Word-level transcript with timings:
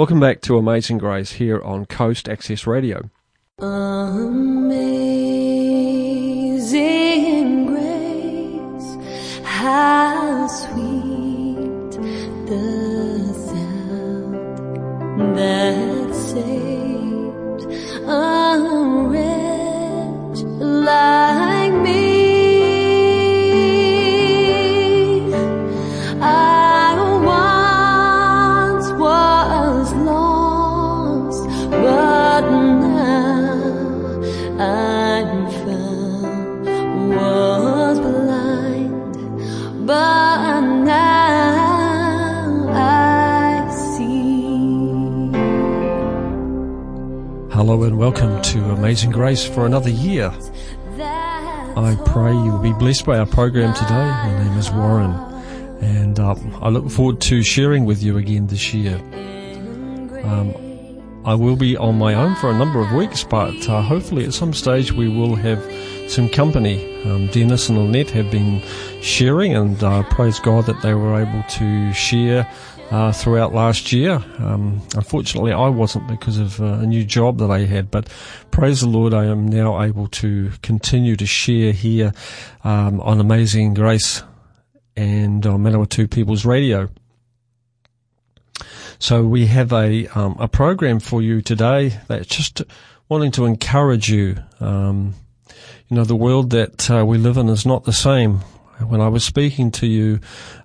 Welcome 0.00 0.18
back 0.18 0.40
to 0.42 0.56
Amazing 0.56 0.96
Grace 0.96 1.32
here 1.32 1.60
on 1.60 1.84
Coast 1.84 2.26
Access 2.26 2.66
Radio. 2.66 3.10
Amazing 3.58 4.86
grace, 7.66 8.96
how 9.44 10.46
sweet 10.46 10.89
welcome 48.00 48.40
to 48.40 48.58
Amazing 48.70 49.10
Grace 49.10 49.44
for 49.44 49.66
another 49.66 49.90
year. 49.90 50.32
I 50.96 51.98
pray 52.06 52.32
you 52.32 52.52
will 52.52 52.58
be 52.58 52.72
blessed 52.72 53.04
by 53.04 53.18
our 53.18 53.26
program 53.26 53.74
today. 53.74 53.90
My 53.90 54.42
name 54.42 54.56
is 54.56 54.70
Warren, 54.70 55.10
and 55.82 56.18
uh, 56.18 56.34
I 56.62 56.70
look 56.70 56.88
forward 56.88 57.20
to 57.20 57.42
sharing 57.42 57.84
with 57.84 58.02
you 58.02 58.16
again 58.16 58.46
this 58.46 58.72
year. 58.72 58.96
Um, 60.24 60.54
I 61.26 61.34
will 61.34 61.56
be 61.56 61.76
on 61.76 61.98
my 61.98 62.14
own 62.14 62.36
for 62.36 62.48
a 62.48 62.56
number 62.56 62.80
of 62.80 62.90
weeks, 62.92 63.22
but 63.22 63.68
uh, 63.68 63.82
hopefully 63.82 64.24
at 64.24 64.32
some 64.32 64.54
stage 64.54 64.92
we 64.92 65.06
will 65.06 65.34
have 65.34 65.62
some 66.10 66.30
company. 66.30 67.04
Um, 67.04 67.26
Dennis 67.26 67.68
and 67.68 67.76
Annette 67.76 68.08
have 68.12 68.30
been 68.30 68.62
sharing, 69.02 69.54
and 69.54 69.84
uh, 69.84 70.04
praise 70.04 70.40
God 70.40 70.64
that 70.64 70.80
they 70.80 70.94
were 70.94 71.20
able 71.20 71.42
to 71.42 71.92
share 71.92 72.50
uh, 72.90 73.12
throughout 73.12 73.54
last 73.54 73.92
year. 73.92 74.22
Um, 74.38 74.82
unfortunately, 74.94 75.52
I 75.52 75.68
wasn't 75.68 76.08
because 76.08 76.38
of 76.38 76.60
uh, 76.60 76.64
a 76.64 76.86
new 76.86 77.04
job 77.04 77.38
that 77.38 77.50
I 77.50 77.60
had, 77.60 77.90
but 77.90 78.08
praise 78.50 78.80
the 78.80 78.88
Lord, 78.88 79.14
I 79.14 79.26
am 79.26 79.46
now 79.46 79.80
able 79.82 80.08
to 80.08 80.50
continue 80.62 81.16
to 81.16 81.26
share 81.26 81.72
here 81.72 82.12
um, 82.64 83.00
on 83.00 83.20
Amazing 83.20 83.74
Grace 83.74 84.22
and 84.96 85.46
on 85.46 85.62
Manawatu 85.62 86.10
People's 86.10 86.44
Radio. 86.44 86.88
So 88.98 89.24
we 89.24 89.46
have 89.46 89.72
a 89.72 90.06
um, 90.08 90.36
a 90.38 90.46
program 90.46 91.00
for 91.00 91.22
you 91.22 91.40
today 91.40 91.98
that's 92.06 92.26
just 92.26 92.62
wanting 93.08 93.30
to 93.32 93.46
encourage 93.46 94.10
you. 94.10 94.36
Um, 94.60 95.14
you 95.88 95.96
know, 95.96 96.04
the 96.04 96.16
world 96.16 96.50
that 96.50 96.90
uh, 96.90 97.04
we 97.06 97.16
live 97.16 97.38
in 97.38 97.48
is 97.48 97.64
not 97.64 97.84
the 97.84 97.92
same. 97.92 98.40
When 98.86 99.00
I 99.00 99.08
was 99.08 99.24
speaking 99.24 99.70
to 99.72 99.86
you 99.86 100.20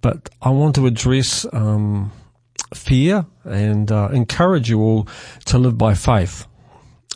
but 0.00 0.28
I 0.40 0.50
want 0.50 0.76
to 0.76 0.86
address 0.86 1.44
um, 1.52 2.12
fear 2.72 3.26
and 3.44 3.90
uh, 3.90 4.10
encourage 4.12 4.70
you 4.70 4.80
all 4.80 5.08
to 5.46 5.58
live 5.58 5.76
by 5.76 5.94
faith. 5.94 6.46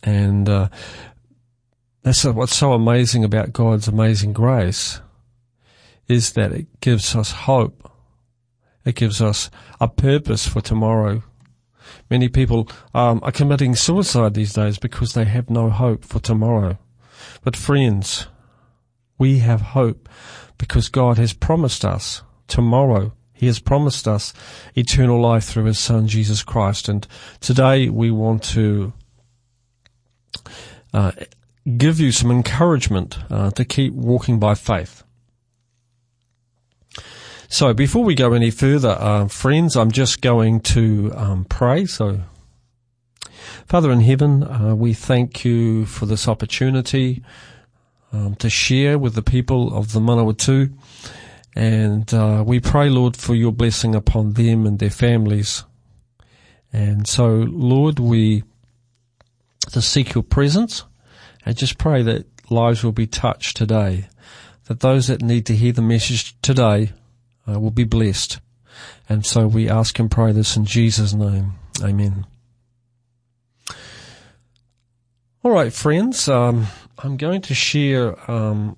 And 0.03 0.49
uh, 0.49 0.71
that's 2.03 2.25
what's 2.25 2.57
so 2.57 2.73
amazing 2.73 3.23
about 3.23 3.53
God's 3.53 3.87
amazing 3.87 4.33
grace 4.33 5.01
is 6.09 6.33
that 6.33 6.51
it 6.51 6.81
gives 6.81 7.15
us 7.15 7.31
hope. 7.31 7.90
It 8.85 8.95
gives 8.95 9.21
us 9.21 9.51
a 9.81 9.89
purpose 9.89 10.47
for 10.47 10.61
tomorrow. 10.61 11.23
Many 12.09 12.29
people 12.29 12.69
um, 12.95 13.21
are 13.23 13.33
committing 13.33 13.75
suicide 13.75 14.35
these 14.35 14.53
days 14.53 14.79
because 14.79 15.15
they 15.15 15.25
have 15.25 15.51
no 15.51 15.71
hope 15.71 16.05
for 16.05 16.19
tomorrow. 16.19 16.79
But 17.43 17.57
friends, 17.57 18.27
we 19.19 19.39
have 19.39 19.61
hope 19.61 20.09
because 20.59 20.89
God 20.89 21.19
has 21.19 21.33
promised 21.33 21.85
us 21.85 22.23
tomorrow. 22.49 23.13
He 23.33 23.47
has 23.47 23.59
promised 23.59 24.07
us 24.07 24.33
eternal 24.75 25.21
life 25.21 25.45
through 25.45 25.65
His 25.65 25.79
Son 25.79 26.07
Jesus 26.07 26.43
Christ. 26.43 26.89
And 26.89 27.07
today 27.41 27.89
we 27.89 28.11
want 28.11 28.43
to 28.45 28.93
uh, 30.93 31.13
give 31.77 32.01
you 32.01 32.13
some 32.13 32.31
encouragement 32.31 33.19
uh, 33.31 33.51
to 33.53 33.65
keep 33.65 33.93
walking 33.93 34.39
by 34.39 34.55
faith. 34.55 35.05
So 37.53 37.75
before 37.75 38.05
we 38.05 38.15
go 38.15 38.33
any 38.33 38.53
further, 38.53 38.91
uh, 38.91 39.27
friends, 39.27 39.77
I'm 39.77 39.91
just 39.91 40.21
going 40.21 40.61
to 40.61 41.13
um, 41.17 41.45
pray. 41.47 41.85
So, 41.85 42.21
Father 43.67 43.91
in 43.91 44.03
heaven, 44.03 44.45
uh, 44.45 44.77
we 44.77 44.95
thank 44.95 45.45
you 45.45 45.85
for 45.85 46.07
this 46.07 46.29
opportunity 46.29 47.25
um, 48.13 48.37
to 48.37 48.49
share 48.49 49.01
with 49.01 49.17
the 49.17 49.23
people 49.23 49.77
of 49.77 49.93
the 49.93 49.99
Manawatu. 49.99 50.73
And 51.57 52.15
uh, 52.15 52.45
we 52.47 52.61
pray, 52.61 52.89
Lord, 52.89 53.17
for 53.17 53.35
your 53.35 53.51
blessing 53.51 53.97
upon 53.97 54.35
them 54.35 54.65
and 54.65 54.79
their 54.79 54.89
families. 54.89 55.65
And 56.73 57.09
so, 57.09 57.27
Lord, 57.31 57.99
we 57.99 58.45
to 59.73 59.83
seek 59.83 60.15
your 60.15 60.23
presence 60.23 60.85
and 61.45 61.57
just 61.57 61.79
pray 61.79 62.03
that 62.05 62.27
lives 62.49 62.85
will 62.85 62.93
be 62.93 63.09
touched 63.09 63.57
today. 63.57 64.07
That 64.67 64.79
those 64.79 65.09
that 65.09 65.21
need 65.21 65.47
to 65.47 65.57
hear 65.57 65.73
the 65.73 65.83
message 65.83 66.41
today 66.43 66.93
uh, 67.51 67.59
will 67.59 67.71
be 67.71 67.85
blessed. 67.85 68.41
And 69.09 69.27
so 69.27 69.47
we 69.47 69.69
ask 69.69 69.99
and 69.99 70.11
pray 70.11 70.33
this 70.33 70.57
in 70.57 70.65
Jesus' 70.65 71.13
name. 71.13 71.55
Amen. 71.83 72.27
All 75.43 75.51
right, 75.53 75.73
friends. 75.73 76.29
Um, 76.29 76.67
I'm 76.99 77.17
going 77.17 77.41
to 77.43 77.55
share 77.55 78.31
um, 78.31 78.77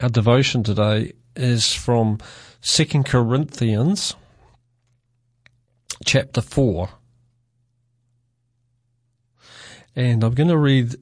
our 0.00 0.08
devotion 0.08 0.62
today 0.62 1.14
is 1.34 1.74
from 1.74 2.18
Second 2.60 3.06
Corinthians 3.06 4.14
chapter 6.04 6.40
four, 6.40 6.90
and 9.96 10.22
I'm 10.22 10.34
going 10.34 10.48
to 10.48 10.56
read 10.56 10.94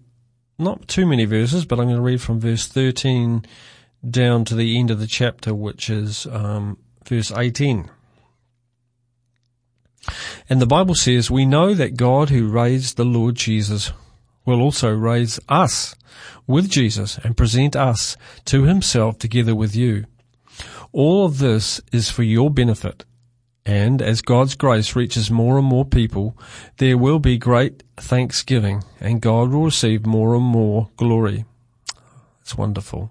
not 0.58 0.88
too 0.88 1.04
many 1.04 1.26
verses, 1.26 1.66
but 1.66 1.78
I'm 1.78 1.86
going 1.86 1.96
to 1.96 2.02
read 2.02 2.22
from 2.22 2.40
verse 2.40 2.66
13 2.66 3.44
down 4.08 4.44
to 4.46 4.54
the 4.54 4.78
end 4.78 4.90
of 4.90 5.00
the 5.00 5.06
chapter, 5.06 5.54
which 5.54 5.90
is 5.90 6.26
um, 6.26 6.78
verse 7.04 7.32
18. 7.32 7.90
And 10.48 10.60
the 10.60 10.66
Bible 10.66 10.94
says, 10.94 11.30
We 11.30 11.44
know 11.44 11.74
that 11.74 11.96
God 11.96 12.30
who 12.30 12.48
raised 12.48 12.96
the 12.96 13.04
Lord 13.04 13.34
Jesus 13.34 13.92
will 14.44 14.60
also 14.60 14.90
raise 14.90 15.40
us 15.48 15.94
with 16.46 16.70
Jesus 16.70 17.18
and 17.18 17.36
present 17.36 17.74
us 17.74 18.16
to 18.46 18.62
himself 18.62 19.18
together 19.18 19.54
with 19.54 19.74
you. 19.74 20.06
All 20.92 21.26
of 21.26 21.38
this 21.38 21.80
is 21.92 22.10
for 22.10 22.22
your 22.22 22.50
benefit. 22.50 23.04
And 23.66 24.00
as 24.00 24.22
God's 24.22 24.54
grace 24.54 24.94
reaches 24.94 25.28
more 25.28 25.58
and 25.58 25.66
more 25.66 25.84
people, 25.84 26.38
there 26.78 26.96
will 26.96 27.18
be 27.18 27.36
great 27.36 27.82
thanksgiving 27.96 28.84
and 29.00 29.20
God 29.20 29.50
will 29.50 29.64
receive 29.64 30.06
more 30.06 30.36
and 30.36 30.44
more 30.44 30.88
glory. 30.96 31.44
It's 32.40 32.56
wonderful. 32.56 33.10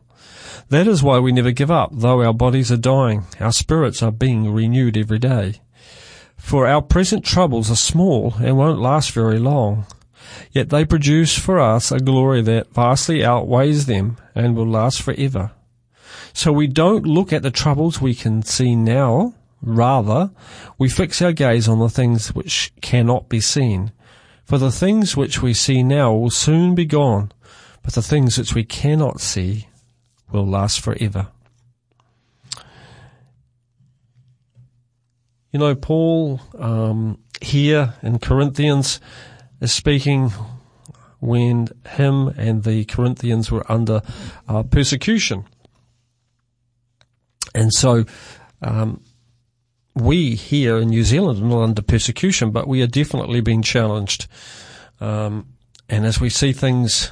That 0.70 0.88
is 0.88 1.04
why 1.04 1.20
we 1.20 1.32
never 1.32 1.52
give 1.52 1.70
up. 1.70 1.92
Though 1.94 2.24
our 2.24 2.34
bodies 2.34 2.72
are 2.72 2.78
dying, 2.78 3.26
our 3.40 3.52
spirits 3.52 4.02
are 4.02 4.12
being 4.12 4.52
renewed 4.52 4.98
every 4.98 5.20
day. 5.20 5.62
For 6.38 6.68
our 6.68 6.82
present 6.82 7.24
troubles 7.24 7.70
are 7.72 7.76
small 7.76 8.36
and 8.40 8.58
won't 8.58 8.80
last 8.80 9.12
very 9.12 9.40
long. 9.40 9.86
Yet 10.52 10.70
they 10.70 10.86
produce 10.86 11.38
for 11.38 11.60
us 11.60 11.92
a 11.92 12.00
glory 12.00 12.42
that 12.42 12.74
vastly 12.74 13.24
outweighs 13.24 13.86
them 13.86 14.18
and 14.34 14.56
will 14.56 14.68
last 14.68 15.02
forever. 15.02 15.52
So 16.34 16.52
we 16.52 16.68
don't 16.68 17.06
look 17.06 17.32
at 17.32 17.44
the 17.44 17.52
troubles 17.52 18.02
we 18.02 18.16
can 18.16 18.42
see 18.42 18.76
now. 18.76 19.34
Rather, 19.62 20.32
we 20.78 20.90
fix 20.90 21.22
our 21.22 21.32
gaze 21.32 21.68
on 21.68 21.80
the 21.80 21.90
things 21.90 22.34
which 22.36 22.74
cannot 22.82 23.30
be 23.30 23.40
seen. 23.40 23.92
For 24.44 24.58
the 24.58 24.72
things 24.72 25.16
which 25.16 25.42
we 25.42 25.54
see 25.54 25.82
now 25.82 26.14
will 26.14 26.30
soon 26.30 26.76
be 26.76 26.86
gone, 26.86 27.32
but 27.84 27.94
the 27.94 28.02
things 28.02 28.38
which 28.38 28.54
we 28.54 28.64
cannot 28.64 29.22
see 29.22 29.68
will 30.32 30.48
last 30.48 30.82
forever. 30.82 31.28
You 35.52 35.60
know, 35.60 35.76
Paul 35.76 36.42
um, 36.58 37.20
here 37.42 37.94
in 38.02 38.20
Corinthians 38.20 39.00
is 39.62 39.72
speaking 39.72 40.34
when 41.20 41.70
him 41.92 42.28
and 42.38 42.64
the 42.64 42.86
Corinthians 42.86 43.52
were 43.52 43.70
under 43.72 44.02
uh, 44.48 44.64
persecution. 44.64 45.46
And 47.54 47.74
so, 47.74 48.04
um, 48.62 49.02
we 49.96 50.36
here 50.36 50.78
in 50.78 50.90
New 50.90 51.04
Zealand 51.04 51.42
are 51.42 51.48
not 51.48 51.64
under 51.64 51.82
persecution, 51.82 52.52
but 52.52 52.68
we 52.68 52.82
are 52.82 52.88
definitely 52.88 53.40
being 53.40 53.62
challenged. 53.62 54.28
Um, 55.00 55.48
and 55.88 56.06
as 56.06 56.20
we 56.20 56.30
see 56.30 56.52
things 56.52 57.12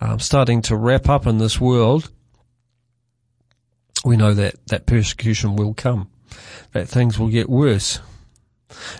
um, 0.00 0.18
starting 0.18 0.62
to 0.62 0.76
wrap 0.76 1.08
up 1.08 1.26
in 1.26 1.38
this 1.38 1.60
world, 1.60 2.10
we 4.04 4.16
know 4.16 4.34
that 4.34 4.54
that 4.66 4.86
persecution 4.86 5.56
will 5.56 5.74
come, 5.74 6.10
that 6.72 6.88
things 6.88 7.18
will 7.18 7.28
get 7.28 7.48
worse. 7.48 8.00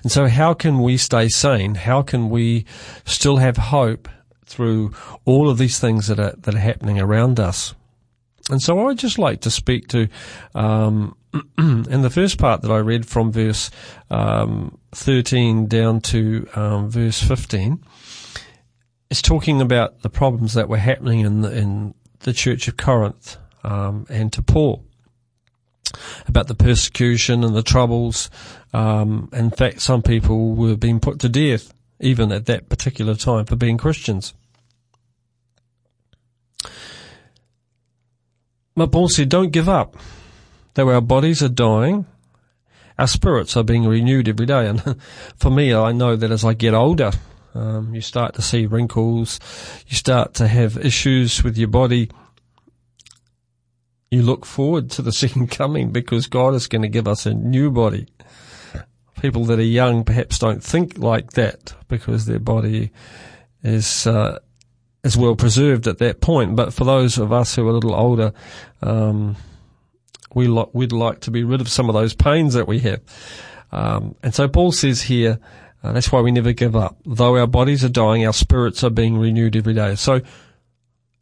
And 0.02 0.10
so 0.10 0.26
how 0.28 0.54
can 0.54 0.80
we 0.80 0.96
stay 0.96 1.28
sane? 1.28 1.74
How 1.74 2.02
can 2.02 2.30
we 2.30 2.64
still 3.04 3.36
have 3.38 3.56
hope 3.56 4.08
through 4.44 4.92
all 5.24 5.48
of 5.48 5.58
these 5.58 5.78
things 5.78 6.06
that 6.06 6.18
are, 6.18 6.34
that 6.38 6.54
are 6.54 6.58
happening 6.58 7.00
around 7.00 7.40
us? 7.40 7.74
And 8.48 8.62
so 8.62 8.86
I'd 8.86 8.98
just 8.98 9.18
like 9.18 9.40
to 9.40 9.50
speak 9.50 9.88
to, 9.88 10.08
um, 10.54 11.16
in 11.58 12.02
the 12.02 12.10
first 12.10 12.38
part 12.38 12.62
that 12.62 12.70
I 12.70 12.78
read 12.78 13.06
from 13.06 13.32
verse 13.32 13.70
um, 14.10 14.78
13 14.92 15.66
down 15.66 16.00
to 16.02 16.48
um, 16.54 16.88
verse 16.88 17.20
15, 17.20 17.82
it's 19.10 19.22
talking 19.22 19.60
about 19.60 20.02
the 20.02 20.10
problems 20.10 20.54
that 20.54 20.68
were 20.68 20.78
happening 20.78 21.20
in 21.20 21.42
the, 21.42 21.56
in 21.56 21.94
the 22.20 22.32
church 22.32 22.68
of 22.68 22.76
Corinth 22.76 23.36
um, 23.64 24.06
and 24.08 24.32
to 24.32 24.42
Paul 24.42 24.84
about 26.26 26.48
the 26.48 26.54
persecution 26.54 27.44
and 27.44 27.54
the 27.54 27.62
troubles. 27.62 28.28
Um, 28.72 29.28
in 29.32 29.50
fact, 29.50 29.80
some 29.80 30.02
people 30.02 30.54
were 30.54 30.76
being 30.76 31.00
put 31.00 31.20
to 31.20 31.28
death 31.28 31.72
even 32.00 32.32
at 32.32 32.46
that 32.46 32.68
particular 32.68 33.14
time 33.14 33.46
for 33.46 33.56
being 33.56 33.78
Christians. 33.78 34.34
But 38.74 38.92
Paul 38.92 39.08
said, 39.08 39.30
don't 39.30 39.52
give 39.52 39.68
up. 39.68 39.96
Though 40.74 40.90
our 40.90 41.00
bodies 41.00 41.42
are 41.42 41.48
dying, 41.48 42.04
our 42.98 43.06
spirits 43.06 43.56
are 43.56 43.64
being 43.64 43.86
renewed 43.86 44.28
every 44.28 44.44
day. 44.44 44.66
And 44.66 45.00
for 45.36 45.50
me, 45.50 45.72
I 45.72 45.92
know 45.92 46.16
that 46.16 46.30
as 46.30 46.44
I 46.44 46.52
get 46.52 46.74
older, 46.74 47.12
um, 47.56 47.94
you 47.94 48.00
start 48.00 48.34
to 48.34 48.42
see 48.42 48.66
wrinkles, 48.66 49.40
you 49.86 49.96
start 49.96 50.34
to 50.34 50.46
have 50.46 50.76
issues 50.76 51.42
with 51.42 51.56
your 51.56 51.68
body. 51.68 52.10
You 54.10 54.22
look 54.22 54.44
forward 54.44 54.90
to 54.92 55.02
the 55.02 55.12
second 55.22 55.50
coming 55.50 55.90
because 55.90 56.26
God 56.26 56.54
is 56.54 56.66
going 56.66 56.82
to 56.82 56.88
give 56.88 57.08
us 57.08 57.26
a 57.26 57.34
new 57.34 57.70
body. 57.70 58.06
People 59.20 59.44
that 59.46 59.58
are 59.58 59.62
young 59.62 60.04
perhaps 60.04 60.38
don't 60.38 60.62
think 60.62 60.98
like 60.98 61.32
that 61.32 61.74
because 61.88 62.26
their 62.26 62.38
body 62.38 62.90
is 63.62 64.06
uh, 64.06 64.38
is 65.02 65.16
well 65.16 65.34
preserved 65.34 65.86
at 65.86 65.98
that 65.98 66.20
point. 66.20 66.54
But 66.54 66.74
for 66.74 66.84
those 66.84 67.16
of 67.16 67.32
us 67.32 67.54
who 67.54 67.66
are 67.66 67.70
a 67.70 67.72
little 67.72 67.94
older, 67.94 68.34
um, 68.82 69.36
we 70.34 70.48
lo- 70.48 70.70
we'd 70.74 70.92
like 70.92 71.20
to 71.20 71.30
be 71.30 71.44
rid 71.44 71.62
of 71.62 71.68
some 71.68 71.88
of 71.88 71.94
those 71.94 72.12
pains 72.12 72.52
that 72.54 72.68
we 72.68 72.80
have. 72.80 73.00
Um, 73.72 74.14
and 74.22 74.34
so 74.34 74.48
Paul 74.48 74.72
says 74.72 75.02
here, 75.02 75.38
uh, 75.82 75.92
that's 75.92 76.10
why 76.10 76.20
we 76.20 76.32
never 76.32 76.52
give 76.52 76.74
up. 76.74 76.98
Though 77.04 77.36
our 77.36 77.46
bodies 77.46 77.84
are 77.84 77.88
dying, 77.88 78.26
our 78.26 78.32
spirits 78.32 78.82
are 78.82 78.90
being 78.90 79.18
renewed 79.18 79.56
every 79.56 79.74
day. 79.74 79.94
So 79.94 80.20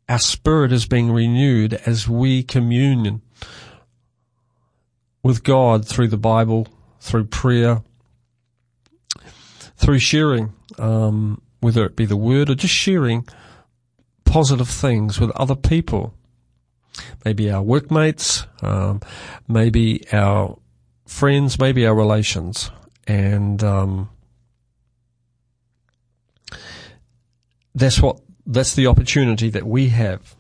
our 0.09 0.19
spirit 0.19 0.73
is 0.73 0.87
being 0.87 1.11
renewed 1.11 1.75
as 1.87 2.09
we 2.09 2.43
communion 2.43 3.23
with 5.23 5.43
God 5.43 5.87
through 5.87 6.09
the 6.09 6.19
Bible, 6.19 6.69
through 7.01 7.25
prayer, 7.25 7.83
through 9.77 9.99
sharing, 9.99 10.53
um, 10.79 11.41
whether 11.61 11.85
it 11.85 11.97
be 11.97 12.05
the 12.05 12.17
word 12.17 12.51
or 12.51 12.55
just 12.55 12.75
sharing 12.75 13.27
positive 14.25 14.69
things 14.69 15.19
with 15.19 15.31
other 15.33 15.57
people. 15.57 16.15
Maybe 17.25 17.51
our 17.51 17.63
workmates, 17.63 18.47
um, 18.63 19.01
maybe 19.49 20.05
our 20.13 20.59
friends, 21.07 21.59
maybe 21.59 21.87
our 21.87 21.95
relations. 21.95 22.71
And 23.07 23.63
um, 23.65 24.11
that's 27.75 28.01
what 28.01 28.21
that's 28.47 28.75
the 28.75 28.87
opportunity 28.87 29.51
that 29.51 29.67
we 29.67 29.89
have. 29.89 30.35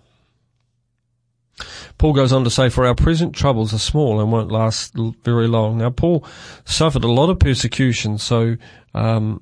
Paul 1.98 2.12
goes 2.12 2.32
on 2.32 2.44
to 2.44 2.50
say, 2.50 2.68
for 2.68 2.84
our 2.84 2.94
present 2.94 3.34
troubles 3.34 3.72
are 3.72 3.78
small 3.78 4.20
and 4.20 4.32
won't 4.32 4.50
last 4.50 4.94
very 5.22 5.46
long. 5.46 5.78
Now, 5.78 5.90
Paul 5.90 6.26
suffered 6.64 7.04
a 7.04 7.10
lot 7.10 7.30
of 7.30 7.38
persecution, 7.38 8.18
so 8.18 8.56
um, 8.92 9.40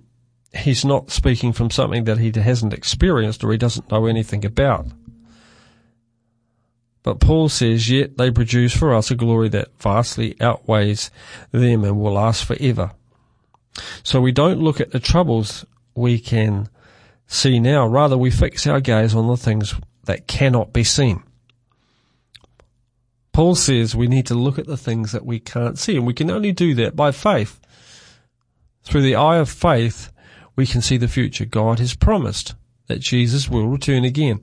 he's 0.55 0.85
not 0.85 1.11
speaking 1.11 1.53
from 1.53 1.71
something 1.71 2.05
that 2.05 2.19
he 2.19 2.31
hasn't 2.31 2.75
experienced 2.75 3.43
or 3.43 3.51
he 3.51 3.59
doesn't 3.59 3.91
know 3.91 4.07
anything 4.07 4.45
about. 4.45 4.87
But 7.03 7.19
Paul 7.19 7.49
says, 7.49 7.91
yet 7.91 8.17
they 8.17 8.31
produce 8.31 8.77
for 8.77 8.95
us 8.95 9.11
a 9.11 9.17
glory 9.17 9.49
that 9.49 9.77
vastly 9.81 10.37
outweighs 10.41 11.11
them 11.51 11.85
and 11.85 11.99
will 11.99 12.13
last 12.13 12.45
forever. 12.45 12.93
So 14.03 14.21
we 14.21 14.31
don't 14.31 14.61
look 14.61 14.81
at 14.81 14.93
the 14.93 15.01
troubles 15.01 15.65
we 15.95 16.19
can 16.19 16.69
see 17.33 17.59
now. 17.59 17.87
Rather, 17.87 18.17
we 18.19 18.31
fix 18.31 18.67
our 18.67 18.81
gaze 18.81 19.15
on 19.15 19.27
the 19.27 19.37
things 19.37 19.75
that 20.05 20.27
cannot 20.27 20.73
be 20.73 20.85
seen. 20.85 21.23
Paul 23.33 23.55
says 23.55 23.97
we 23.97 24.09
need 24.09 24.27
to 24.27 24.35
look 24.35 24.59
at 24.59 24.67
the 24.67 24.77
things 24.77 25.13
that 25.13 25.25
we 25.25 25.41
can't 25.41 25.79
see, 25.79 25.97
and 25.97 26.07
we 26.07 26.13
can 26.13 26.31
only 26.31 26.53
do 26.53 26.75
that 26.75 26.95
by 26.95 27.11
faith. 27.11 27.59
Through 28.85 29.03
the 29.03 29.17
eye 29.17 29.39
of 29.39 29.49
faith, 29.49 30.13
we 30.55 30.67
can 30.67 30.83
see 30.83 30.99
the 30.99 31.09
future. 31.09 31.47
God 31.47 31.79
has 31.79 31.95
promised 31.95 32.55
that 32.89 33.01
Jesus 33.01 33.49
will 33.49 33.69
return 33.69 34.05
again. 34.05 34.41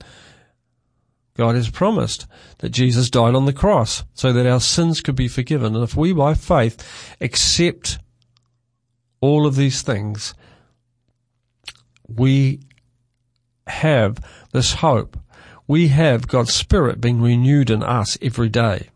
God 1.36 1.54
has 1.54 1.70
promised 1.70 2.26
that 2.58 2.70
Jesus 2.70 3.08
died 3.08 3.34
on 3.36 3.44
the 3.44 3.52
cross 3.52 4.02
so 4.14 4.32
that 4.32 4.46
our 4.46 4.60
sins 4.60 5.00
could 5.00 5.14
be 5.14 5.28
forgiven. 5.28 5.74
And 5.76 5.84
if 5.84 5.94
we 5.94 6.12
by 6.12 6.34
faith 6.34 7.14
accept 7.20 7.98
all 9.20 9.46
of 9.46 9.54
these 9.54 9.82
things, 9.82 10.34
we 12.08 12.60
have 13.70 14.18
this 14.52 14.74
hope. 14.74 15.18
We 15.66 15.88
have 15.88 16.28
God's 16.28 16.52
Spirit 16.52 17.00
being 17.00 17.22
renewed 17.22 17.70
in 17.70 17.82
us 17.82 18.18
every 18.20 18.48
day. 18.48 18.90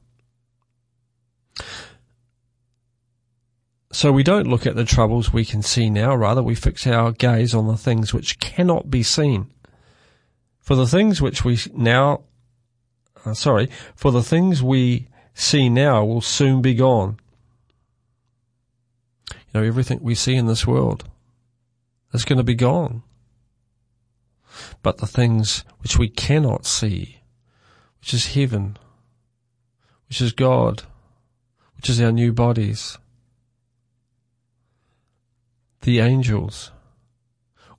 So 3.93 4.11
we 4.11 4.25
don't 4.25 4.49
look 4.49 4.67
at 4.67 4.75
the 4.75 4.85
troubles 4.85 5.33
we 5.33 5.45
can 5.45 5.63
see 5.63 5.89
now, 5.89 6.17
rather 6.17 6.43
we 6.43 6.57
fix 6.57 6.85
our 6.85 7.13
gaze 7.13 7.55
on 7.55 7.69
the 7.69 7.77
things 7.77 8.13
which 8.13 8.41
cannot 8.41 8.91
be 8.91 9.05
seen. 9.05 9.47
For 10.59 10.75
the 10.75 10.89
things 10.89 11.23
which 11.23 11.45
we 11.45 11.59
now, 11.73 12.23
uh, 13.25 13.35
sorry, 13.35 13.69
for 13.95 14.11
the 14.11 14.23
things 14.23 14.63
we 14.63 15.07
see 15.33 15.69
now 15.69 16.05
will 16.05 16.21
soon 16.21 16.61
be 16.61 16.75
gone. 16.75 17.19
You 19.31 19.61
know, 19.61 19.63
everything 19.63 20.01
we 20.03 20.17
see 20.17 20.35
in 20.35 20.47
this 20.47 20.67
world 20.67 21.09
is 22.13 22.25
going 22.25 22.39
to 22.39 22.45
be 22.45 22.57
gone 22.57 23.05
but 24.83 24.99
the 24.99 25.07
things 25.07 25.65
which 25.81 25.99
we 25.99 26.09
cannot 26.09 26.67
see, 26.67 27.21
which 28.01 28.15
is 28.15 28.35
heaven, 28.35 28.77
which 30.09 30.21
is 30.21 30.33
God, 30.33 30.83
which 31.77 31.91
is 31.91 32.01
our 32.01 32.13
new 32.13 32.33
bodies, 32.33 32.99
the 35.83 36.01
angels. 36.01 36.73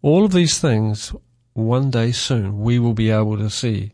All 0.01 0.25
of 0.25 0.31
these 0.31 0.59
things, 0.59 1.13
one 1.53 1.89
day 1.89 2.11
soon, 2.11 2.59
we 2.59 2.79
will 2.79 2.93
be 2.93 3.09
able 3.09 3.37
to 3.37 3.49
see. 3.49 3.93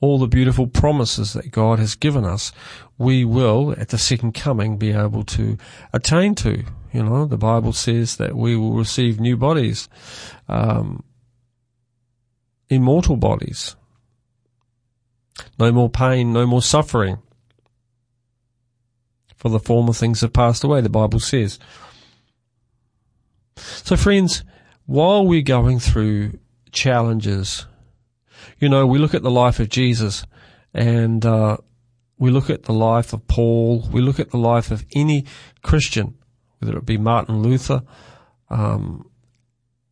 All 0.00 0.18
the 0.18 0.26
beautiful 0.26 0.66
promises 0.66 1.32
that 1.32 1.50
God 1.50 1.78
has 1.78 1.94
given 1.94 2.24
us, 2.24 2.52
we 2.98 3.24
will, 3.24 3.74
at 3.78 3.88
the 3.88 3.98
second 3.98 4.32
coming, 4.32 4.76
be 4.76 4.92
able 4.92 5.22
to 5.24 5.56
attain 5.92 6.34
to. 6.36 6.64
You 6.92 7.02
know, 7.02 7.24
the 7.26 7.38
Bible 7.38 7.72
says 7.72 8.16
that 8.16 8.36
we 8.36 8.56
will 8.56 8.72
receive 8.72 9.20
new 9.20 9.36
bodies. 9.36 9.88
Um, 10.48 11.04
immortal 12.68 13.16
bodies. 13.16 13.76
No 15.58 15.72
more 15.72 15.90
pain, 15.90 16.32
no 16.32 16.46
more 16.46 16.62
suffering. 16.62 17.18
For 19.36 19.48
the 19.50 19.60
former 19.60 19.92
things 19.92 20.22
have 20.22 20.32
passed 20.32 20.64
away, 20.64 20.80
the 20.80 20.88
Bible 20.88 21.20
says. 21.20 21.58
So 23.56 23.96
friends, 23.96 24.44
while 24.86 25.26
we're 25.26 25.42
going 25.42 25.78
through 25.78 26.38
challenges, 26.72 27.66
you 28.58 28.68
know, 28.68 28.86
we 28.86 28.98
look 28.98 29.14
at 29.14 29.22
the 29.22 29.30
life 29.30 29.60
of 29.60 29.68
Jesus 29.68 30.24
and, 30.72 31.24
uh, 31.24 31.58
we 32.18 32.30
look 32.30 32.48
at 32.48 32.62
the 32.64 32.72
life 32.72 33.12
of 33.12 33.26
Paul, 33.28 33.86
we 33.92 34.00
look 34.00 34.18
at 34.18 34.30
the 34.30 34.38
life 34.38 34.70
of 34.70 34.86
any 34.94 35.26
Christian, 35.62 36.14
whether 36.58 36.78
it 36.78 36.86
be 36.86 36.96
Martin 36.96 37.42
Luther, 37.42 37.82
um, 38.48 39.10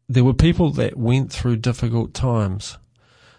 there 0.08 0.25
were 0.25 0.34
people 0.34 0.70
that 0.73 0.96
went 0.96 1.32
through 1.32 1.56
difficult 1.56 2.14
times, 2.14 2.78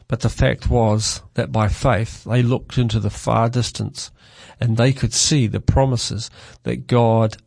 but 0.08 0.22
the 0.22 0.30
fact 0.30 0.70
was 0.70 1.22
that 1.34 1.52
by 1.52 1.68
faith 1.68 2.24
they 2.24 2.42
looked 2.42 2.78
into 2.78 3.00
the 3.00 3.10
far 3.10 3.50
distance 3.50 4.12
and 4.60 4.78
they 4.78 4.94
could 4.94 5.14
see 5.14 5.48
the 5.48 5.60
promises 5.60 6.30
that 6.64 6.88
God 6.88 7.38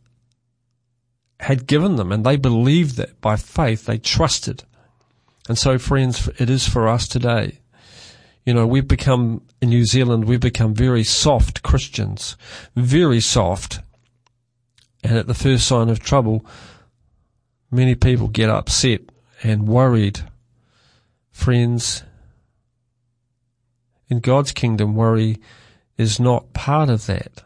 had 1.41 1.67
given 1.67 1.95
them 1.95 2.11
and 2.11 2.25
they 2.25 2.35
believed 2.35 2.97
that 2.97 3.19
by 3.21 3.35
faith 3.35 3.85
they 3.85 3.97
trusted. 3.97 4.63
And 5.47 5.57
so 5.57 5.77
friends, 5.77 6.29
it 6.37 6.49
is 6.49 6.67
for 6.67 6.87
us 6.87 7.07
today. 7.07 7.59
You 8.45 8.53
know, 8.53 8.67
we've 8.67 8.87
become, 8.87 9.41
in 9.61 9.69
New 9.69 9.85
Zealand, 9.85 10.25
we've 10.25 10.39
become 10.39 10.73
very 10.73 11.03
soft 11.03 11.63
Christians. 11.63 12.35
Very 12.75 13.19
soft. 13.19 13.79
And 15.03 15.17
at 15.17 15.27
the 15.27 15.33
first 15.33 15.65
sign 15.65 15.89
of 15.89 15.99
trouble, 15.99 16.45
many 17.71 17.95
people 17.95 18.27
get 18.27 18.49
upset 18.49 19.01
and 19.43 19.67
worried. 19.67 20.21
Friends, 21.31 22.03
in 24.09 24.19
God's 24.19 24.51
kingdom, 24.51 24.95
worry 24.95 25.37
is 25.97 26.19
not 26.19 26.53
part 26.53 26.89
of 26.89 27.05
that. 27.05 27.43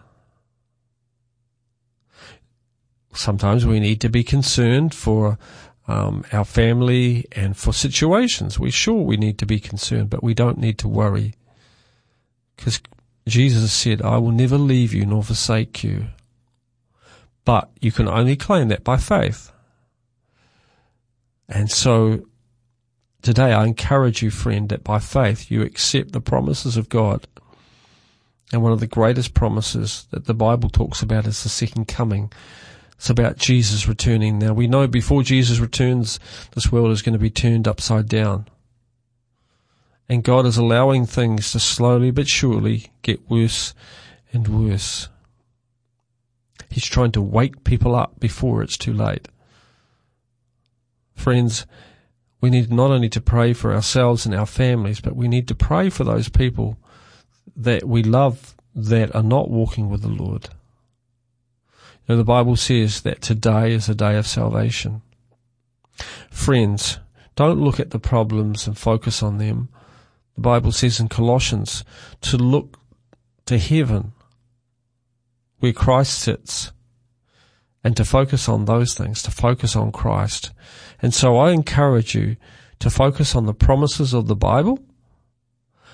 Sometimes 3.13 3.65
we 3.65 3.79
need 3.79 4.01
to 4.01 4.09
be 4.09 4.23
concerned 4.23 4.95
for 4.95 5.37
um, 5.87 6.23
our 6.31 6.45
family 6.45 7.25
and 7.31 7.55
for 7.55 7.73
situations. 7.73 8.59
We 8.59 8.71
sure 8.71 9.01
we 9.01 9.17
need 9.17 9.37
to 9.39 9.45
be 9.45 9.59
concerned, 9.59 10.09
but 10.09 10.23
we 10.23 10.33
don't 10.33 10.57
need 10.57 10.77
to 10.79 10.87
worry. 10.87 11.35
Because 12.55 12.81
Jesus 13.27 13.71
said, 13.71 14.01
I 14.01 14.17
will 14.17 14.31
never 14.31 14.57
leave 14.57 14.93
you 14.93 15.05
nor 15.05 15.23
forsake 15.23 15.83
you. 15.83 16.07
But 17.45 17.69
you 17.81 17.91
can 17.91 18.07
only 18.07 18.35
claim 18.35 18.69
that 18.69 18.83
by 18.83 18.97
faith. 18.97 19.52
And 21.49 21.69
so 21.69 22.25
today 23.21 23.53
I 23.53 23.65
encourage 23.65 24.21
you, 24.21 24.31
friend, 24.31 24.69
that 24.69 24.83
by 24.83 24.99
faith 24.99 25.51
you 25.51 25.61
accept 25.61 26.11
the 26.11 26.21
promises 26.21 26.77
of 26.77 26.89
God. 26.89 27.27
And 28.51 28.61
one 28.61 28.71
of 28.71 28.79
the 28.79 28.87
greatest 28.87 29.33
promises 29.33 30.07
that 30.11 30.25
the 30.25 30.33
Bible 30.33 30.69
talks 30.69 31.01
about 31.01 31.25
is 31.25 31.41
the 31.43 31.49
second 31.49 31.87
coming 31.87 32.31
it's 33.03 33.09
about 33.09 33.35
Jesus 33.35 33.85
returning. 33.85 34.39
Now 34.39 34.53
we 34.53 34.65
know 34.65 34.87
before 34.87 35.23
Jesus 35.23 35.59
returns, 35.59 36.21
this 36.55 36.71
world 36.71 36.91
is 36.91 37.01
going 37.01 37.11
to 37.11 37.19
be 37.19 37.29
turned 37.29 37.67
upside 37.67 38.07
down. 38.07 38.47
And 40.07 40.23
God 40.23 40.45
is 40.45 40.55
allowing 40.55 41.05
things 41.05 41.51
to 41.51 41.59
slowly 41.59 42.11
but 42.11 42.29
surely 42.29 42.93
get 43.01 43.29
worse 43.29 43.73
and 44.31 44.47
worse. 44.47 45.09
He's 46.69 46.85
trying 46.85 47.11
to 47.11 47.21
wake 47.21 47.65
people 47.65 47.93
up 47.93 48.21
before 48.21 48.63
it's 48.63 48.77
too 48.77 48.93
late. 48.93 49.27
Friends, 51.15 51.65
we 52.41 52.49
need 52.49 52.71
not 52.71 52.91
only 52.91 53.09
to 53.09 53.21
pray 53.21 53.53
for 53.53 53.73
ourselves 53.73 54.25
and 54.25 54.35
our 54.35 54.45
families, 54.45 54.99
but 54.99 55.15
we 55.15 55.27
need 55.27 55.47
to 55.47 55.55
pray 55.55 55.89
for 55.89 56.03
those 56.03 56.29
people 56.29 56.77
that 57.55 57.87
we 57.87 58.03
love 58.03 58.55
that 58.75 59.13
are 59.15 59.23
not 59.23 59.49
walking 59.49 59.89
with 59.89 60.01
the 60.01 60.09
Lord. 60.09 60.49
Now 62.07 62.15
the 62.15 62.23
Bible 62.23 62.55
says 62.55 63.01
that 63.01 63.21
today 63.21 63.71
is 63.71 63.87
a 63.87 63.95
day 63.95 64.17
of 64.17 64.27
salvation. 64.27 65.01
Friends, 66.29 66.99
don't 67.35 67.61
look 67.61 67.79
at 67.79 67.91
the 67.91 67.99
problems 67.99 68.67
and 68.67 68.77
focus 68.77 69.23
on 69.23 69.37
them. 69.37 69.69
The 70.35 70.41
Bible 70.41 70.71
says 70.71 70.99
in 70.99 71.07
Colossians 71.09 71.83
to 72.21 72.37
look 72.37 72.79
to 73.45 73.57
heaven 73.57 74.13
where 75.59 75.73
Christ 75.73 76.19
sits 76.19 76.71
and 77.83 77.95
to 77.97 78.05
focus 78.05 78.49
on 78.49 78.65
those 78.65 78.93
things, 78.93 79.21
to 79.23 79.31
focus 79.31 79.75
on 79.75 79.91
Christ. 79.91 80.51
And 81.03 81.13
so 81.13 81.37
I 81.37 81.51
encourage 81.51 82.15
you 82.15 82.37
to 82.79 82.89
focus 82.89 83.35
on 83.35 83.45
the 83.45 83.53
promises 83.53 84.13
of 84.13 84.27
the 84.27 84.37
Bible, 84.37 84.79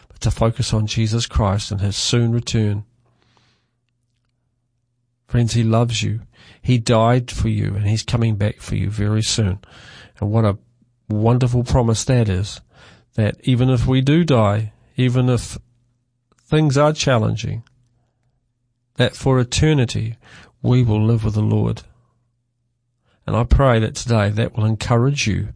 but 0.08 0.22
to 0.22 0.30
focus 0.30 0.72
on 0.72 0.86
Jesus 0.86 1.25
Christ 1.25 1.72
and 1.72 1.82
his 1.82 1.98
soon 1.98 2.32
return. 2.32 2.86
Friends, 5.28 5.54
He 5.54 5.63
loves 5.63 6.04
you. 6.04 6.22
He 6.62 6.78
died 6.78 7.32
for 7.32 7.50
you 7.50 7.75
and 7.75 7.88
He's 7.88 8.04
coming 8.04 8.36
back 8.36 8.62
for 8.62 8.75
you 8.75 8.92
very 8.92 9.24
soon. 9.24 9.60
And 10.20 10.32
what 10.32 10.46
a 10.46 10.58
wonderful 11.10 11.63
promise 11.63 12.04
that 12.06 12.30
is. 12.30 12.62
That 13.16 13.36
even 13.44 13.70
if 13.70 13.88
we 13.88 14.01
do 14.01 14.24
die, 14.24 14.74
even 14.96 15.28
if 15.28 15.58
things 16.46 16.78
are 16.78 16.94
challenging, 16.94 17.63
that 18.98 19.16
for 19.16 19.39
eternity 19.39 20.18
we 20.62 20.84
will 20.84 21.04
live 21.04 21.24
with 21.24 21.34
the 21.34 21.42
Lord. 21.42 21.82
And 23.29 23.38
I 23.38 23.43
pray 23.43 23.77
that 23.81 23.93
today 23.93 24.31
that 24.31 24.57
will 24.57 24.65
encourage 24.65 25.27
you 25.27 25.50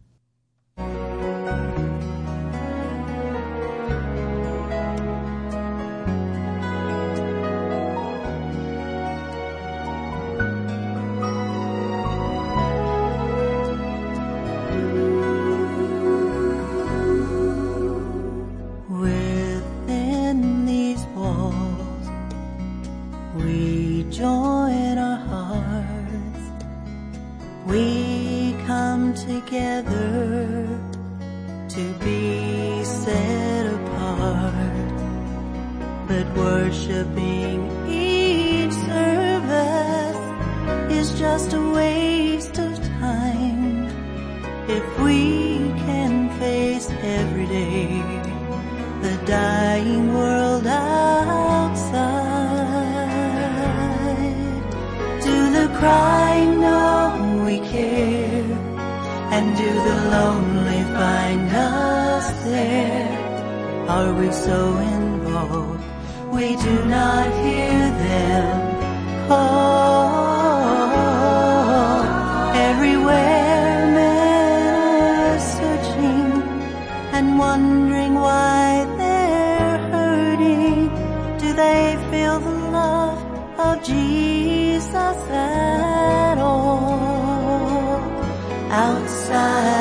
outside. 89.04 89.74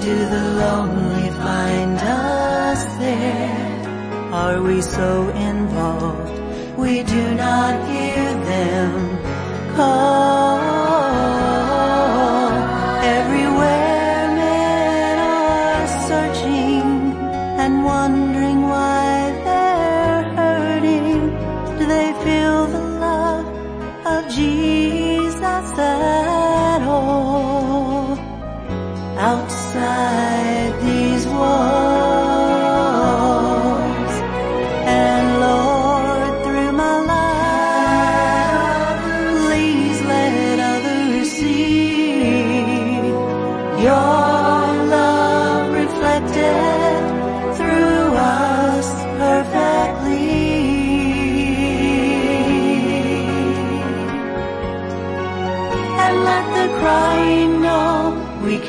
do 0.00 0.16
the 0.16 0.44
lonely 0.62 1.28
find 1.30 1.98
us 1.98 2.84
there? 2.96 4.32
Are 4.32 4.62
we 4.62 4.80
so 4.80 5.28
involved 5.30 6.38
we 6.78 7.02
do 7.02 7.34
not 7.34 7.86
hear 7.88 8.24
them 8.44 9.18
call? 9.76 10.39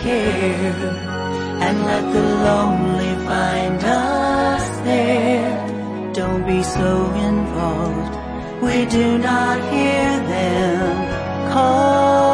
Care 0.01 0.73
and 1.65 1.75
let 1.85 2.03
the 2.13 2.25
lonely 2.47 3.13
find 3.25 3.79
us 3.83 4.65
there. 4.89 6.13
Don't 6.13 6.45
be 6.45 6.63
so 6.63 6.91
involved. 7.29 8.15
We 8.63 8.85
do 8.85 9.17
not 9.17 9.57
hear 9.71 10.09
them 10.35 11.51
call. 11.53 12.30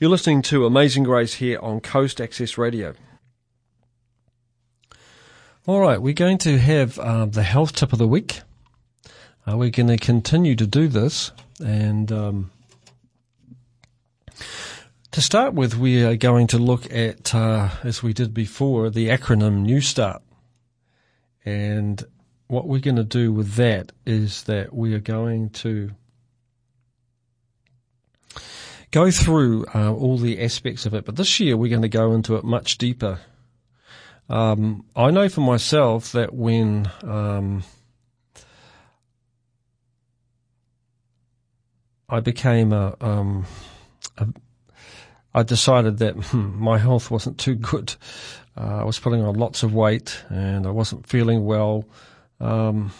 You're 0.00 0.08
listening 0.08 0.40
to 0.44 0.64
Amazing 0.64 1.02
Grace 1.02 1.34
here 1.34 1.58
on 1.60 1.80
Coast 1.80 2.22
Access 2.22 2.56
Radio. 2.56 2.94
All 5.66 5.78
right, 5.78 6.00
we're 6.00 6.14
going 6.14 6.38
to 6.38 6.56
have 6.56 6.98
um, 6.98 7.32
the 7.32 7.42
health 7.42 7.74
tip 7.74 7.92
of 7.92 7.98
the 7.98 8.08
week. 8.08 8.40
Uh, 9.46 9.58
we're 9.58 9.68
going 9.68 9.88
to 9.88 9.98
continue 9.98 10.56
to 10.56 10.66
do 10.66 10.88
this, 10.88 11.32
and 11.62 12.10
um, 12.10 12.50
to 15.10 15.20
start 15.20 15.52
with, 15.52 15.76
we 15.76 16.02
are 16.02 16.16
going 16.16 16.46
to 16.46 16.56
look 16.56 16.90
at, 16.90 17.34
uh, 17.34 17.68
as 17.84 18.02
we 18.02 18.14
did 18.14 18.32
before, 18.32 18.88
the 18.88 19.08
acronym 19.08 19.64
New 19.64 19.82
Start. 19.82 20.22
And 21.44 22.02
what 22.46 22.66
we're 22.66 22.80
going 22.80 22.96
to 22.96 23.04
do 23.04 23.34
with 23.34 23.56
that 23.56 23.92
is 24.06 24.44
that 24.44 24.72
we 24.72 24.94
are 24.94 24.98
going 24.98 25.50
to 25.50 25.90
go 28.90 29.10
through 29.10 29.66
uh, 29.74 29.92
all 29.92 30.18
the 30.18 30.40
aspects 30.42 30.86
of 30.86 30.94
it, 30.94 31.04
but 31.04 31.16
this 31.16 31.40
year 31.40 31.56
we're 31.56 31.70
going 31.70 31.82
to 31.82 31.88
go 31.88 32.12
into 32.12 32.36
it 32.36 32.44
much 32.44 32.78
deeper. 32.78 33.20
Um, 34.28 34.84
I 34.94 35.10
know 35.10 35.28
for 35.28 35.40
myself 35.40 36.12
that 36.12 36.34
when 36.34 36.90
um, 37.02 37.64
I 42.08 42.20
became 42.20 42.72
a, 42.72 42.96
um, 43.00 43.46
a 44.18 44.28
I 45.32 45.42
decided 45.42 45.98
that 45.98 46.14
hmm, 46.26 46.62
my 46.62 46.78
health 46.78 47.10
wasn't 47.10 47.38
too 47.38 47.54
good. 47.54 47.94
Uh, 48.56 48.80
I 48.80 48.84
was 48.84 48.98
putting 48.98 49.22
on 49.22 49.34
lots 49.34 49.62
of 49.62 49.72
weight 49.72 50.22
and 50.28 50.66
I 50.66 50.70
wasn't 50.70 51.06
feeling 51.06 51.44
well. 51.44 51.84
Um, 52.40 52.92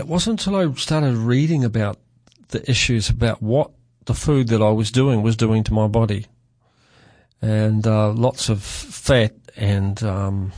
it 0.00 0.06
wasn't 0.06 0.40
until 0.40 0.56
I 0.56 0.72
started 0.74 1.14
reading 1.16 1.64
about 1.64 1.98
the 2.48 2.68
issues 2.68 3.10
about 3.10 3.42
what 3.42 3.70
the 4.06 4.14
food 4.14 4.48
that 4.48 4.62
I 4.62 4.70
was 4.70 4.90
doing 4.90 5.22
was 5.22 5.36
doing 5.36 5.64
to 5.64 5.74
my 5.74 5.86
body. 5.86 6.26
And 7.42 7.86
uh, 7.86 8.12
lots 8.12 8.48
of 8.48 8.62
fat 8.62 9.34
and 9.56 10.02
um, 10.02 10.52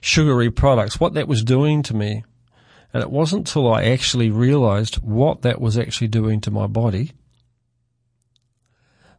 sugary 0.00 0.50
products, 0.50 0.98
what 0.98 1.14
that 1.14 1.28
was 1.28 1.42
doing 1.42 1.82
to 1.84 1.94
me. 1.94 2.24
And 2.92 3.02
it 3.02 3.10
wasn't 3.10 3.48
until 3.48 3.72
I 3.72 3.84
actually 3.84 4.30
realized 4.30 4.96
what 4.96 5.42
that 5.42 5.60
was 5.60 5.78
actually 5.78 6.08
doing 6.08 6.40
to 6.42 6.50
my 6.50 6.66
body 6.66 7.12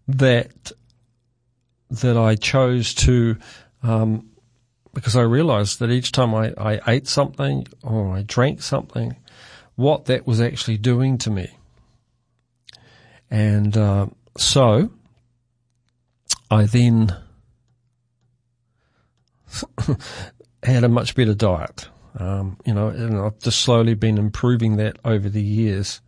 that 0.08 0.72
that 1.90 2.18
I 2.18 2.36
chose 2.36 2.94
to, 2.96 3.38
um, 3.84 4.30
because 4.94 5.16
I 5.18 5.22
realized 5.22 5.80
that 5.80 5.92
each 5.92 6.14
time 6.14 6.34
I, 6.34 6.54
I 6.58 6.80
ate 6.88 7.08
something 7.08 7.68
or 7.84 8.16
I 8.16 8.24
drank 8.24 8.62
something, 8.62 9.18
what 9.82 10.06
that 10.06 10.26
was 10.26 10.40
actually 10.40 10.78
doing 10.78 11.18
to 11.20 11.32
me. 11.32 11.50
And 13.30 13.76
uh, 13.76 14.08
so 14.38 14.92
I 16.50 16.66
then 16.66 17.16
had 20.64 20.84
a 20.84 20.90
much 20.90 21.16
better 21.16 21.34
diet. 21.34 21.88
Um, 22.18 22.58
you 22.66 22.74
know, 22.74 22.90
and 22.90 23.18
I've 23.18 23.40
just 23.40 23.62
slowly 23.62 23.94
been 23.94 24.18
improving 24.18 24.76
that 24.78 24.98
over 25.06 25.30
the 25.30 25.42
years. 25.42 26.02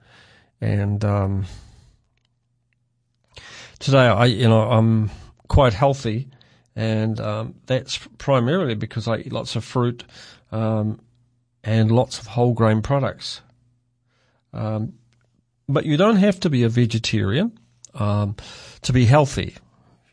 And 0.59 1.03
um, 1.05 1.45
today, 3.79 4.07
I 4.07 4.25
you 4.25 4.47
know 4.47 4.69
I'm 4.69 5.11
quite 5.47 5.73
healthy, 5.73 6.27
and 6.75 7.19
um, 7.19 7.55
that's 7.67 7.97
primarily 8.17 8.75
because 8.75 9.07
I 9.07 9.17
eat 9.17 9.31
lots 9.31 9.55
of 9.55 9.63
fruit 9.63 10.03
um, 10.51 10.99
and 11.63 11.91
lots 11.91 12.19
of 12.19 12.27
whole 12.27 12.53
grain 12.53 12.81
products. 12.81 13.41
Um, 14.53 14.93
but 15.67 15.85
you 15.85 15.97
don't 15.97 16.17
have 16.17 16.39
to 16.41 16.49
be 16.49 16.63
a 16.63 16.69
vegetarian 16.69 17.57
um, 17.93 18.35
to 18.81 18.93
be 18.93 19.05
healthy 19.05 19.55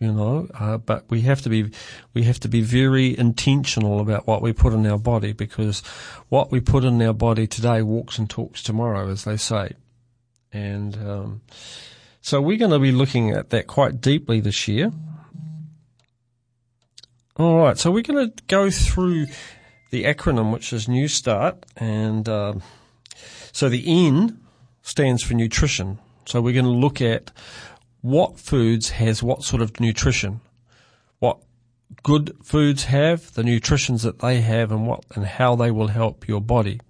you 0.01 0.11
know. 0.11 0.49
Uh, 0.59 0.79
but 0.79 1.05
we 1.11 1.21
have 1.21 1.43
to 1.43 1.49
be 1.49 1.71
we 2.15 2.25
have 2.25 2.41
to 2.41 2.49
be 2.49 2.63
very 2.63 3.17
intentional 3.17 4.01
about 4.01 4.27
what 4.27 4.43
we 4.43 4.53
put 4.53 4.73
in 4.73 4.87
our 4.87 4.99
body 4.99 5.33
because 5.33 5.81
what 6.29 6.51
we 6.51 6.59
put 6.59 6.83
in 6.83 7.01
our 7.03 7.13
body 7.13 7.47
today 7.47 7.83
walks 7.83 8.19
and 8.19 8.29
talks 8.29 8.63
tomorrow, 8.63 9.09
as 9.11 9.25
they 9.25 9.37
say. 9.37 9.75
And 10.53 10.97
um, 10.97 11.43
so 12.21 12.41
we're 12.41 12.59
going 12.59 12.73
to 12.73 12.81
be 12.81 12.91
looking 12.91 13.31
at 13.31 13.51
that 13.51 13.69
quite 13.69 14.01
deeply 14.01 14.41
this 14.41 14.67
year. 14.67 14.91
All 17.37 17.59
right, 17.59 17.79
so 17.79 17.91
we're 17.91 18.03
going 18.03 18.31
to 18.31 18.43
go 18.49 18.71
through 18.71 19.27
the 19.91 20.05
acronym, 20.05 20.53
which 20.53 20.73
is 20.73 20.89
New 20.89 21.09
Start, 21.09 21.65
and 21.77 22.29
uh, 22.29 22.55
so 23.53 23.69
the 23.69 23.85
N 23.87 24.41
stands 24.83 25.23
for 25.23 25.35
nutrition. 25.35 25.99
So 26.27 26.41
we're 26.41 26.55
going 26.55 26.65
to 26.65 26.71
look 26.71 27.01
at 27.01 27.31
what 28.01 28.39
foods 28.39 28.91
has 28.91 29.23
what 29.23 29.43
sort 29.43 29.63
of 29.63 29.79
nutrition, 29.81 30.41
what 31.19 31.39
good 32.03 32.37
foods 32.43 32.85
have, 32.85 33.35
the 33.35 33.43
nutritions 33.43 34.03
that 34.03 34.21
they 34.21 34.41
have, 34.41 34.71
and 34.73 34.87
what 34.87 35.05
and 35.15 35.27
how 35.27 35.57
they 35.57 35.71
will 35.71 35.89
help 35.89 36.29
your 36.29 36.41
body. 36.41 36.81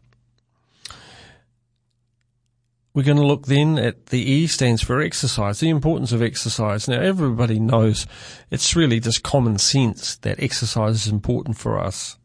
We're 2.92 3.04
going 3.04 3.18
to 3.18 3.26
look 3.26 3.46
then 3.46 3.78
at 3.78 4.06
the 4.06 4.20
E 4.20 4.48
stands 4.48 4.82
for 4.82 5.00
exercise, 5.00 5.60
the 5.60 5.68
importance 5.68 6.10
of 6.10 6.22
exercise. 6.22 6.88
Now 6.88 7.00
everybody 7.00 7.60
knows 7.60 8.04
it's 8.50 8.74
really 8.74 8.98
just 8.98 9.22
common 9.22 9.58
sense 9.58 10.16
that 10.16 10.42
exercise 10.42 11.06
is 11.06 11.12
important 11.12 11.56
for 11.56 11.78
us. 11.78 12.18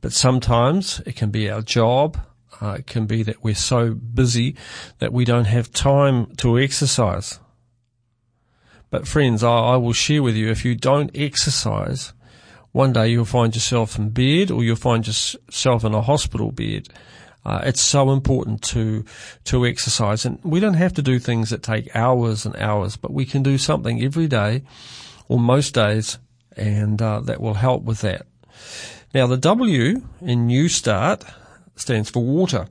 But 0.00 0.12
sometimes 0.12 1.00
it 1.06 1.16
can 1.16 1.30
be 1.30 1.50
our 1.50 1.60
job, 1.60 2.18
uh, 2.60 2.76
it 2.78 2.86
can 2.86 3.06
be 3.06 3.22
that 3.22 3.42
we're 3.42 3.54
so 3.54 3.94
busy 3.94 4.56
that 4.98 5.12
we 5.12 5.24
don't 5.24 5.46
have 5.46 5.72
time 5.72 6.34
to 6.36 6.58
exercise. 6.58 7.38
But 8.90 9.06
friends, 9.06 9.42
I, 9.42 9.50
I 9.50 9.76
will 9.76 9.92
share 9.92 10.22
with 10.22 10.36
you 10.36 10.50
if 10.50 10.64
you 10.64 10.74
don't 10.74 11.10
exercise, 11.14 12.12
one 12.72 12.92
day 12.92 13.08
you'll 13.08 13.24
find 13.24 13.54
yourself 13.54 13.98
in 13.98 14.10
bed 14.10 14.50
or 14.50 14.62
you'll 14.62 14.76
find 14.76 15.06
yourself 15.06 15.84
in 15.84 15.94
a 15.94 16.02
hospital 16.02 16.52
bed. 16.52 16.88
Uh, 17.44 17.62
it's 17.64 17.80
so 17.80 18.10
important 18.10 18.60
to 18.60 19.04
to 19.44 19.64
exercise, 19.64 20.24
and 20.24 20.40
we 20.42 20.58
don't 20.58 20.74
have 20.74 20.92
to 20.94 21.00
do 21.00 21.20
things 21.20 21.50
that 21.50 21.62
take 21.62 21.94
hours 21.94 22.44
and 22.44 22.56
hours, 22.56 22.96
but 22.96 23.12
we 23.12 23.24
can 23.24 23.44
do 23.44 23.56
something 23.56 24.02
every 24.02 24.26
day 24.26 24.62
or 25.28 25.38
most 25.38 25.72
days, 25.72 26.18
and 26.56 27.00
uh, 27.00 27.20
that 27.20 27.40
will 27.40 27.54
help 27.54 27.84
with 27.84 28.00
that. 28.00 28.26
Now, 29.14 29.28
the 29.28 29.36
W 29.36 30.02
in 30.20 30.46
New 30.46 30.68
Start 30.68 31.24
stands 31.76 32.10
for 32.10 32.22
water, 32.22 32.66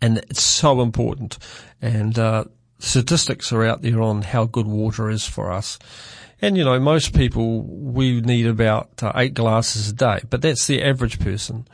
and 0.00 0.18
it's 0.18 0.42
so 0.42 0.80
important. 0.80 1.38
And 1.82 2.18
uh, 2.18 2.44
statistics 2.78 3.52
are 3.52 3.64
out 3.64 3.82
there 3.82 4.00
on 4.00 4.22
how 4.22 4.44
good 4.44 4.66
water 4.66 5.10
is 5.10 5.26
for 5.26 5.52
us. 5.52 5.78
And 6.40 6.56
you 6.56 6.64
know, 6.64 6.78
most 6.78 7.14
people, 7.14 7.62
we 7.62 8.20
need 8.20 8.46
about 8.46 9.02
uh, 9.02 9.12
eight 9.16 9.34
glasses 9.34 9.90
a 9.90 9.92
day, 9.92 10.20
but 10.30 10.40
that's 10.40 10.66
the 10.66 10.82
average 10.82 11.18
person. 11.18 11.66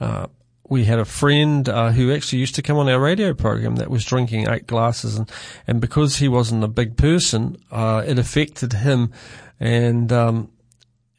Uh, 0.00 0.26
we 0.68 0.84
had 0.84 0.98
a 0.98 1.04
friend 1.04 1.68
uh, 1.68 1.92
who 1.92 2.12
actually 2.12 2.38
used 2.38 2.54
to 2.56 2.62
come 2.62 2.76
on 2.76 2.88
our 2.88 2.98
radio 2.98 3.34
program 3.34 3.76
that 3.76 3.90
was 3.90 4.04
drinking 4.04 4.48
eight 4.48 4.66
glasses, 4.66 5.16
and, 5.16 5.30
and 5.66 5.80
because 5.80 6.16
he 6.16 6.28
wasn't 6.28 6.64
a 6.64 6.68
big 6.68 6.96
person, 6.96 7.56
uh, 7.70 8.02
it 8.06 8.18
affected 8.18 8.72
him, 8.72 9.12
and 9.60 10.12
um, 10.12 10.50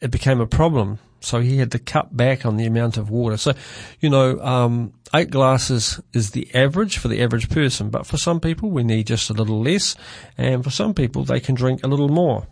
it 0.02 0.12
became 0.12 0.42
a 0.42 0.48
problem. 0.48 1.00
So 1.20 1.42
he 1.42 1.58
had 1.58 1.72
to 1.72 1.80
cut 1.80 2.16
back 2.16 2.46
on 2.46 2.58
the 2.58 2.66
amount 2.66 2.98
of 2.98 3.10
water. 3.10 3.38
So, 3.38 3.54
you 4.00 4.10
know, 4.10 4.40
um, 4.40 4.94
eight 5.14 5.30
glasses 5.30 6.00
is 6.14 6.32
the 6.32 6.54
average 6.54 6.98
for 6.98 7.08
the 7.08 7.22
average 7.22 7.50
person, 7.50 7.90
but 7.90 8.06
for 8.06 8.18
some 8.18 8.40
people 8.40 8.70
we 8.70 8.84
need 8.84 9.08
just 9.08 9.30
a 9.30 9.34
little 9.34 9.62
less, 9.62 9.96
and 10.38 10.64
for 10.64 10.70
some 10.70 10.94
people 10.94 11.24
they 11.24 11.40
can 11.40 11.56
drink 11.56 11.84
a 11.84 11.88
little 11.88 12.10
more. 12.10 12.48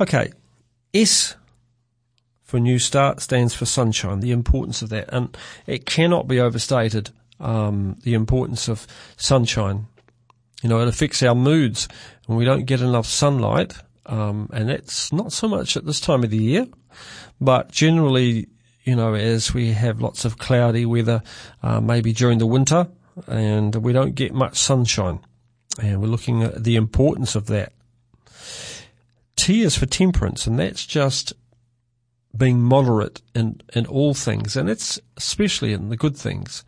Okay, 0.00 0.32
S 0.92 1.36
for 2.42 2.58
New 2.58 2.78
Start 2.78 3.20
stands 3.20 3.54
for 3.54 3.64
sunshine, 3.64 4.20
the 4.20 4.32
importance 4.32 4.82
of 4.82 4.88
that, 4.88 5.08
and 5.12 5.36
it 5.66 5.86
cannot 5.86 6.26
be 6.26 6.40
overstated. 6.40 7.10
Um, 7.38 7.96
the 8.02 8.12
importance 8.12 8.68
of 8.68 8.86
sunshine. 9.16 9.86
You 10.62 10.68
know, 10.68 10.80
it 10.80 10.88
affects 10.88 11.22
our 11.22 11.34
moods, 11.34 11.88
and 12.28 12.36
we 12.36 12.44
don't 12.44 12.66
get 12.66 12.82
enough 12.82 13.06
sunlight. 13.06 13.78
Um, 14.10 14.50
and 14.52 14.68
that's 14.68 15.12
not 15.12 15.32
so 15.32 15.46
much 15.46 15.76
at 15.76 15.86
this 15.86 16.00
time 16.00 16.24
of 16.24 16.30
the 16.30 16.36
year, 16.36 16.66
but 17.40 17.70
generally, 17.70 18.48
you 18.82 18.96
know, 18.96 19.14
as 19.14 19.54
we 19.54 19.70
have 19.70 20.00
lots 20.00 20.24
of 20.24 20.36
cloudy 20.36 20.84
weather, 20.84 21.22
uh, 21.62 21.80
maybe 21.80 22.12
during 22.12 22.38
the 22.38 22.46
winter, 22.46 22.88
and 23.28 23.76
we 23.76 23.92
don't 23.92 24.16
get 24.16 24.34
much 24.34 24.58
sunshine. 24.58 25.20
And 25.80 26.00
we're 26.00 26.08
looking 26.08 26.42
at 26.42 26.64
the 26.64 26.74
importance 26.74 27.36
of 27.36 27.46
that. 27.46 27.72
T 29.36 29.62
is 29.62 29.76
for 29.76 29.86
temperance, 29.86 30.44
and 30.48 30.58
that's 30.58 30.84
just 30.84 31.32
being 32.36 32.60
moderate 32.60 33.22
in, 33.32 33.60
in 33.74 33.86
all 33.86 34.12
things, 34.12 34.56
and 34.56 34.68
it's 34.68 34.98
especially 35.16 35.72
in 35.72 35.88
the 35.88 35.96
good 35.96 36.16
things, 36.16 36.64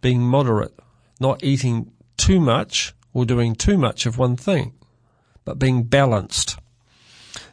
being 0.00 0.22
moderate, 0.22 0.74
not 1.20 1.44
eating 1.44 1.92
too 2.16 2.40
much 2.40 2.94
or 3.12 3.26
doing 3.26 3.54
too 3.54 3.76
much 3.76 4.06
of 4.06 4.16
one 4.16 4.36
thing, 4.36 4.72
but 5.44 5.58
being 5.58 5.82
balanced. 5.82 6.56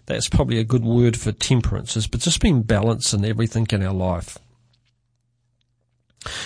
That's 0.05 0.27
probably 0.27 0.59
a 0.59 0.65
good 0.65 0.83
word 0.83 1.17
for 1.17 1.31
temperance, 1.31 2.07
but 2.07 2.19
just 2.19 2.41
being 2.41 2.63
balanced 2.63 3.13
in 3.13 3.23
everything 3.23 3.67
in 3.71 3.83
our 3.83 3.93
life. 3.93 4.37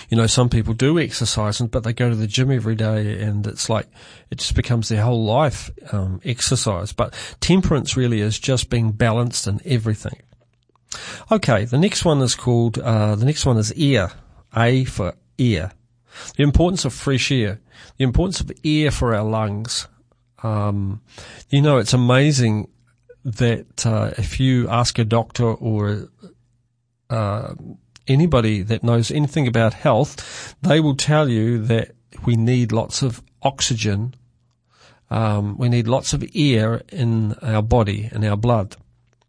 You 0.09 0.17
know, 0.17 0.27
some 0.27 0.49
people 0.49 0.73
do 0.73 0.99
exercise, 0.99 1.59
but 1.59 1.83
they 1.83 1.93
go 1.93 2.09
to 2.09 2.15
the 2.15 2.27
gym 2.27 2.51
every 2.51 2.75
day 2.75 3.21
and 3.21 3.45
it's 3.45 3.69
like, 3.69 3.87
it 4.31 4.39
just 4.39 4.55
becomes 4.55 4.89
their 4.89 5.03
whole 5.03 5.23
life, 5.23 5.69
um, 5.91 6.19
exercise. 6.23 6.91
But 6.93 7.13
temperance 7.39 7.95
really 7.95 8.21
is 8.21 8.39
just 8.39 8.69
being 8.69 8.91
balanced 8.91 9.47
in 9.47 9.61
everything. 9.65 10.19
Okay, 11.31 11.65
the 11.65 11.77
next 11.77 12.05
one 12.05 12.21
is 12.21 12.35
called, 12.35 12.79
uh, 12.79 13.15
the 13.15 13.25
next 13.25 13.45
one 13.45 13.57
is 13.57 13.73
air. 13.77 14.11
A 14.55 14.85
for 14.85 15.13
air. 15.37 15.71
The 16.35 16.43
importance 16.43 16.85
of 16.85 16.93
fresh 16.93 17.31
air. 17.31 17.59
The 17.97 18.03
importance 18.03 18.39
of 18.39 18.51
air 18.63 18.89
for 18.89 19.13
our 19.13 19.23
lungs. 19.23 19.87
Um, 20.41 21.01
you 21.49 21.61
know, 21.61 21.77
it's 21.77 21.93
amazing 21.93 22.69
that, 23.27 23.85
uh, 23.85 24.11
if 24.17 24.39
you 24.39 24.69
ask 24.69 24.97
a 24.97 25.05
doctor 25.05 25.45
or, 25.45 26.09
uh, 27.09 27.53
anybody 28.07 28.61
that 28.61 28.83
knows 28.83 29.11
anything 29.11 29.47
about 29.47 29.73
health, 29.73 30.55
they 30.61 30.79
will 30.79 30.95
tell 30.95 31.27
you 31.29 31.59
that 31.65 31.91
we 32.25 32.35
need 32.35 32.71
lots 32.71 33.01
of 33.01 33.21
oxygen. 33.41 34.15
Um, 35.09 35.57
we 35.57 35.67
need 35.67 35.87
lots 35.87 36.13
of 36.13 36.23
air 36.33 36.81
in 36.89 37.33
our 37.41 37.61
body, 37.61 38.09
and 38.11 38.23
our 38.25 38.37
blood. 38.37 38.75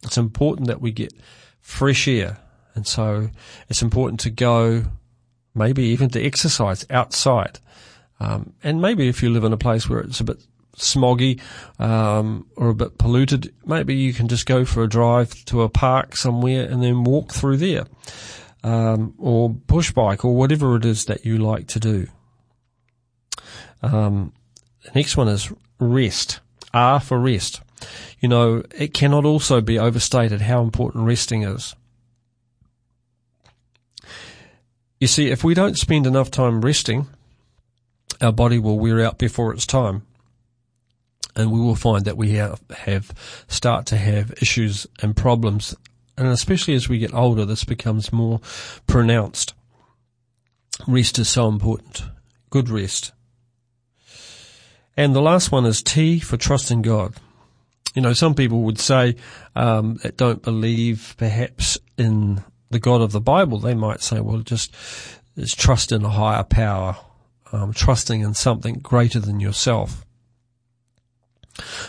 It's 0.04 0.18
important 0.18 0.68
that 0.68 0.80
we 0.80 0.92
get 0.92 1.12
fresh 1.60 2.06
air. 2.06 2.38
And 2.74 2.86
so 2.86 3.30
it's 3.68 3.82
important 3.82 4.20
to 4.20 4.30
go, 4.30 4.84
maybe 5.54 5.82
even 5.82 6.08
to 6.10 6.24
exercise 6.24 6.86
outside. 6.90 7.58
Um, 8.20 8.54
and 8.62 8.80
maybe 8.80 9.08
if 9.08 9.22
you 9.22 9.30
live 9.30 9.44
in 9.44 9.52
a 9.52 9.56
place 9.56 9.88
where 9.88 10.00
it's 10.00 10.20
a 10.20 10.24
bit 10.24 10.38
smoggy 10.78 11.40
um, 11.78 12.46
or 12.56 12.70
a 12.70 12.74
bit 12.74 12.98
polluted, 12.98 13.54
maybe 13.66 13.94
you 13.94 14.12
can 14.12 14.28
just 14.28 14.46
go 14.46 14.64
for 14.64 14.82
a 14.82 14.88
drive 14.88 15.44
to 15.46 15.62
a 15.62 15.68
park 15.68 16.16
somewhere 16.16 16.68
and 16.68 16.82
then 16.82 17.04
walk 17.04 17.32
through 17.32 17.58
there 17.58 17.86
um, 18.64 19.14
or 19.18 19.54
push 19.66 19.92
bike 19.92 20.24
or 20.24 20.34
whatever 20.34 20.76
it 20.76 20.84
is 20.84 21.04
that 21.06 21.24
you 21.24 21.38
like 21.38 21.66
to 21.68 21.80
do. 21.80 22.06
Um, 23.82 24.32
the 24.84 24.90
next 24.94 25.16
one 25.16 25.28
is 25.28 25.52
rest. 25.78 26.40
R 26.74 27.00
for 27.00 27.18
rest. 27.18 27.60
You 28.20 28.28
know, 28.28 28.62
it 28.76 28.92
cannot 28.92 29.24
also 29.24 29.60
be 29.60 29.78
overstated 29.78 30.40
how 30.42 30.62
important 30.62 31.04
resting 31.04 31.42
is. 31.42 31.74
You 35.00 35.06
see, 35.06 35.30
if 35.30 35.44
we 35.44 35.54
don't 35.54 35.78
spend 35.78 36.06
enough 36.06 36.30
time 36.30 36.60
resting, 36.60 37.06
our 38.20 38.32
body 38.32 38.58
will 38.58 38.78
wear 38.78 39.00
out 39.00 39.18
before 39.18 39.52
its 39.52 39.64
time. 39.64 40.02
And 41.36 41.52
we 41.52 41.60
will 41.60 41.76
find 41.76 42.04
that 42.04 42.16
we 42.16 42.32
have, 42.32 42.60
have 42.70 43.12
start 43.48 43.86
to 43.86 43.96
have 43.96 44.32
issues 44.42 44.86
and 45.00 45.16
problems 45.16 45.76
and 46.18 46.26
especially 46.26 46.74
as 46.74 46.88
we 46.88 46.98
get 46.98 47.14
older, 47.14 47.44
this 47.44 47.62
becomes 47.62 48.12
more 48.12 48.40
pronounced. 48.88 49.54
Rest 50.86 51.18
is 51.20 51.28
so 51.28 51.46
important. 51.46 52.02
Good 52.50 52.68
rest. 52.68 53.12
And 54.96 55.14
the 55.14 55.22
last 55.22 55.52
one 55.52 55.64
is 55.64 55.80
T 55.80 56.18
for 56.18 56.36
trust 56.36 56.72
in 56.72 56.82
God. 56.82 57.14
You 57.94 58.02
know, 58.02 58.14
some 58.14 58.34
people 58.34 58.62
would 58.62 58.80
say 58.80 59.14
um, 59.54 59.98
that 60.02 60.16
don't 60.16 60.42
believe 60.42 61.14
perhaps 61.18 61.78
in 61.96 62.42
the 62.70 62.80
God 62.80 63.00
of 63.00 63.12
the 63.12 63.20
Bible. 63.20 63.60
They 63.60 63.74
might 63.74 64.02
say, 64.02 64.18
well, 64.18 64.38
just 64.38 64.74
it's 65.36 65.54
trust 65.54 65.92
in 65.92 66.04
a 66.04 66.10
higher 66.10 66.42
power, 66.42 66.96
um, 67.52 67.72
trusting 67.72 68.22
in 68.22 68.34
something 68.34 68.74
greater 68.74 69.20
than 69.20 69.38
yourself. 69.38 70.04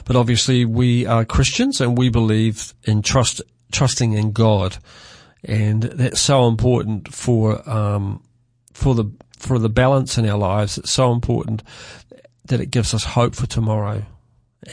But 0.06 0.16
obviously, 0.16 0.66
we 0.66 1.06
are 1.06 1.26
Christians 1.26 1.82
and 1.82 1.98
we 1.98 2.10
believe 2.10 2.74
in 2.84 3.02
trust 3.02 3.42
trusting 3.72 4.14
in 4.14 4.32
God, 4.32 4.78
and 5.44 5.84
that's 5.84 6.22
so 6.22 6.48
important 6.48 7.14
for 7.14 7.68
um, 7.70 8.24
for 8.74 8.96
the 8.96 9.06
for 9.38 9.58
the 9.60 9.70
balance 9.70 10.18
in 10.18 10.28
our 10.28 10.38
lives. 10.38 10.78
It's 10.78 10.92
so 10.92 11.12
important 11.12 11.64
that 12.46 12.60
it 12.60 12.72
gives 12.72 12.94
us 12.94 13.04
hope 13.04 13.36
for 13.36 13.48
tomorrow. 13.48 14.04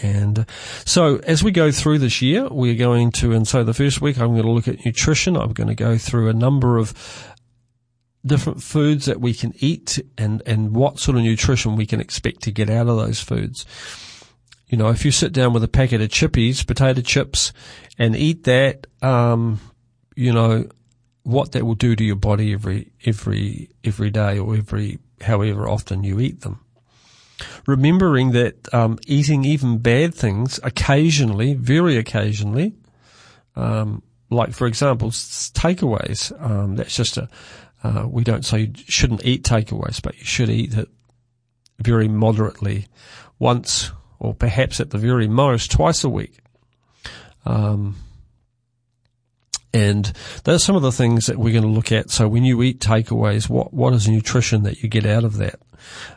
And 0.03 0.47
so 0.85 1.17
as 1.19 1.45
we 1.45 1.53
go 1.53 1.71
through 1.71 2.01
this 2.01 2.21
year, 2.21 2.49
we're 2.49 2.75
going 2.75 3.13
to, 3.13 3.33
and 3.33 3.47
so 3.47 3.63
the 3.63 3.75
first 3.75 4.01
week 4.01 4.19
I'm 4.19 4.31
going 4.31 4.43
to 4.43 4.51
look 4.51 4.69
at 4.69 4.85
nutrition. 4.85 5.37
I'm 5.37 5.53
going 5.53 5.69
to 5.69 5.75
go 5.75 5.97
through 5.97 6.29
a 6.29 6.33
number 6.33 6.77
of 6.77 7.35
different 8.25 8.63
foods 8.63 9.07
that 9.07 9.21
we 9.21 9.33
can 9.33 9.55
eat 9.59 10.01
and, 10.19 10.43
and 10.45 10.75
what 10.75 10.99
sort 10.99 11.17
of 11.17 11.23
nutrition 11.23 11.77
we 11.77 11.87
can 11.87 12.01
expect 12.01 12.43
to 12.43 12.51
get 12.51 12.69
out 12.69 12.89
of 12.89 12.97
those 12.97 13.21
foods. 13.21 13.65
You 14.69 14.77
know, 14.77 14.89
if 14.89 15.05
you 15.05 15.13
sit 15.13 15.33
down 15.33 15.53
with 15.53 15.63
a 15.63 15.69
packet 15.69 16.01
of 16.01 16.09
chippies, 16.09 16.67
potato 16.67 17.01
chips, 17.01 17.53
and 17.99 18.17
eat 18.17 18.45
that, 18.45 18.87
um, 19.01 19.61
you 20.17 20.33
know, 20.33 20.69
what 21.23 21.53
that 21.53 21.65
will 21.65 21.75
do 21.75 21.95
to 21.95 22.05
your 22.05 22.17
body 22.17 22.53
every, 22.53 22.93
every, 23.05 23.71
every 23.85 24.11
day 24.11 24.39
or 24.39 24.57
every, 24.57 24.99
however 25.21 25.69
often 25.69 26.03
you 26.03 26.19
eat 26.19 26.41
them. 26.41 26.61
Remembering 27.67 28.33
that, 28.33 28.73
um, 28.75 28.99
eating 29.07 29.45
even 29.45 29.79
bad 29.79 30.15
things 30.15 30.59
occasionally, 30.63 31.55
very 31.55 31.97
occasionally, 31.97 32.75
um, 33.55 34.03
like 34.31 34.53
for 34.53 34.67
example, 34.67 35.11
takeaways, 35.11 36.33
um, 36.43 36.77
that's 36.77 36.97
just 36.97 37.17
a, 37.17 37.29
uh, 37.85 38.07
we 38.09 38.25
don't 38.25 38.45
say 38.45 38.61
you 38.61 38.73
shouldn't 38.89 39.25
eat 39.25 39.45
takeaways, 39.45 40.03
but 40.03 40.19
you 40.19 40.25
should 40.25 40.51
eat 40.51 40.75
it 40.75 40.89
very 41.79 42.09
moderately 42.09 42.87
once 43.39 43.93
or 44.27 44.35
perhaps 44.35 44.81
at 44.81 44.91
the 44.91 44.99
very 44.99 45.29
most 45.29 45.71
twice 45.71 46.03
a 46.03 46.09
week. 46.09 46.39
Um, 47.45 47.95
and 49.73 50.13
those 50.43 50.63
are 50.63 50.65
some 50.65 50.77
of 50.77 50.83
the 50.83 50.91
things 50.91 51.27
that 51.27 51.39
we're 51.39 51.53
going 51.53 51.63
to 51.63 51.71
look 51.71 51.93
at. 51.93 52.11
So 52.11 52.27
when 52.27 52.45
you 52.45 52.61
eat 52.63 52.81
takeaways, 52.81 53.49
what, 53.49 53.73
what 53.73 53.93
is 53.93 54.09
nutrition 54.09 54.65
that 54.65 54.83
you 54.83 54.89
get 54.89 55.07
out 55.07 55.23
of 55.23 55.37
that? 55.37 55.61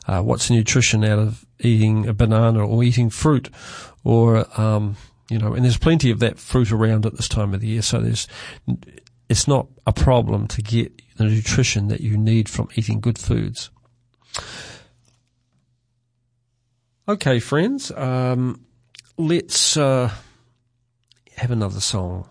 Uh, 0.07 0.21
what's 0.21 0.49
nutrition 0.49 1.03
out 1.03 1.19
of 1.19 1.45
eating 1.59 2.07
a 2.07 2.13
banana 2.13 2.65
or 2.65 2.83
eating 2.83 3.11
fruit 3.11 3.49
or, 4.03 4.47
um, 4.59 4.95
you 5.29 5.37
know, 5.37 5.53
and 5.53 5.63
there's 5.63 5.77
plenty 5.77 6.09
of 6.09 6.19
that 6.19 6.39
fruit 6.39 6.71
around 6.71 7.05
at 7.05 7.15
this 7.15 7.27
time 7.27 7.53
of 7.53 7.61
the 7.61 7.67
year. 7.67 7.83
So 7.83 7.99
there's, 7.99 8.27
it's 9.27 9.47
not 9.47 9.67
a 9.85 9.93
problem 9.93 10.47
to 10.47 10.63
get 10.63 10.99
the 11.17 11.25
nutrition 11.25 11.89
that 11.89 12.01
you 12.01 12.17
need 12.17 12.49
from 12.49 12.69
eating 12.73 13.01
good 13.01 13.19
foods. 13.19 13.69
Okay, 17.09 17.39
friends, 17.39 17.89
um, 17.89 18.63
let's 19.17 19.75
uh, 19.75 20.11
have 21.37 21.49
another 21.49 21.79
song. 21.79 22.29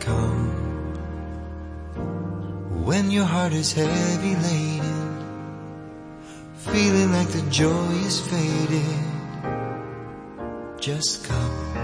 Come 0.00 0.50
when 2.84 3.10
your 3.10 3.24
heart 3.24 3.54
is 3.54 3.72
heavy 3.72 4.36
laden, 4.36 5.16
feeling 6.56 7.10
like 7.10 7.28
the 7.28 7.40
joy 7.50 7.92
is 8.04 8.20
fading 8.20 9.05
just 10.86 11.24
come. 11.24 11.74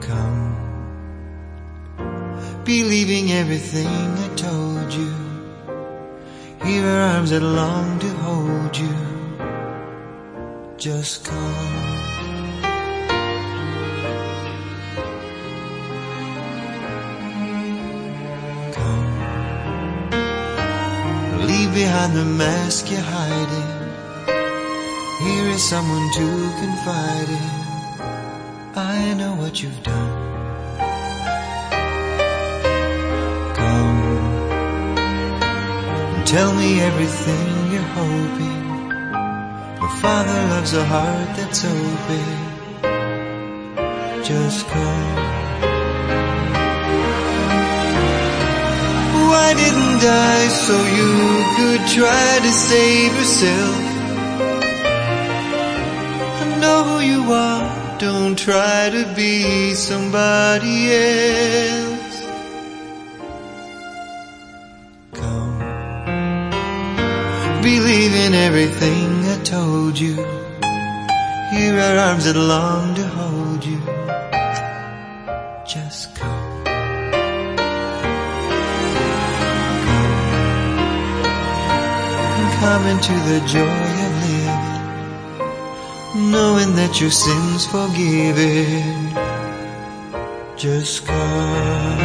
Come. 0.00 0.54
Believing 2.64 3.32
everything 3.32 3.88
I 3.88 4.28
told 4.36 4.94
you. 4.94 5.12
Here 6.64 6.86
are 6.86 7.00
arms 7.14 7.30
that 7.30 7.42
long 7.42 7.98
to 7.98 8.10
hold 8.26 8.76
you. 8.78 8.96
Just 10.76 11.24
come. 11.24 11.92
Come. 18.78 19.10
Leave 21.48 21.74
behind 21.74 22.14
the 22.14 22.24
mask 22.24 22.88
you're 22.88 23.00
hiding. 23.00 23.77
Here 25.28 25.48
is 25.56 25.62
someone 25.62 26.08
to 26.18 26.26
confide 26.62 27.28
in. 27.38 27.48
I 28.74 29.12
know 29.18 29.34
what 29.34 29.62
you've 29.62 29.82
done. 29.82 30.12
Come 33.60 34.00
and 36.16 36.26
tell 36.26 36.52
me 36.54 36.80
everything 36.80 37.46
you're 37.72 37.92
hoping. 38.00 38.64
The 39.82 39.90
Father 40.00 40.38
loves 40.54 40.72
a 40.72 40.84
heart 40.92 41.30
that's 41.36 41.62
open. 41.76 42.28
Just 44.24 44.66
come. 44.66 45.14
Why 49.28 49.48
didn't 49.62 50.02
I 50.32 50.36
so 50.64 50.76
you 50.98 51.12
could 51.56 51.82
try 51.98 52.28
to 52.46 52.50
save 52.50 53.12
yourself? 53.20 53.87
Don't 57.98 58.38
try 58.38 58.88
to 58.90 59.12
be 59.16 59.74
somebody 59.74 60.92
else. 60.92 62.22
Come, 65.14 65.58
believe 67.60 68.14
in 68.14 68.34
everything 68.34 69.24
I 69.24 69.40
told 69.42 69.98
you. 69.98 70.14
Here 71.52 71.78
are 71.80 71.98
arms 71.98 72.24
that 72.26 72.36
long 72.36 72.94
to 72.94 73.04
hold 73.04 73.64
you. 73.64 73.80
Just 75.66 76.14
come. 76.14 76.48
come 82.60 82.86
into 82.86 83.12
the 83.30 83.38
joy 83.46 83.87
knowing 86.38 86.72
that 86.76 87.00
your 87.00 87.10
sins 87.10 87.66
forgiven. 87.66 88.94
Just 90.56 91.04
come. 91.04 91.98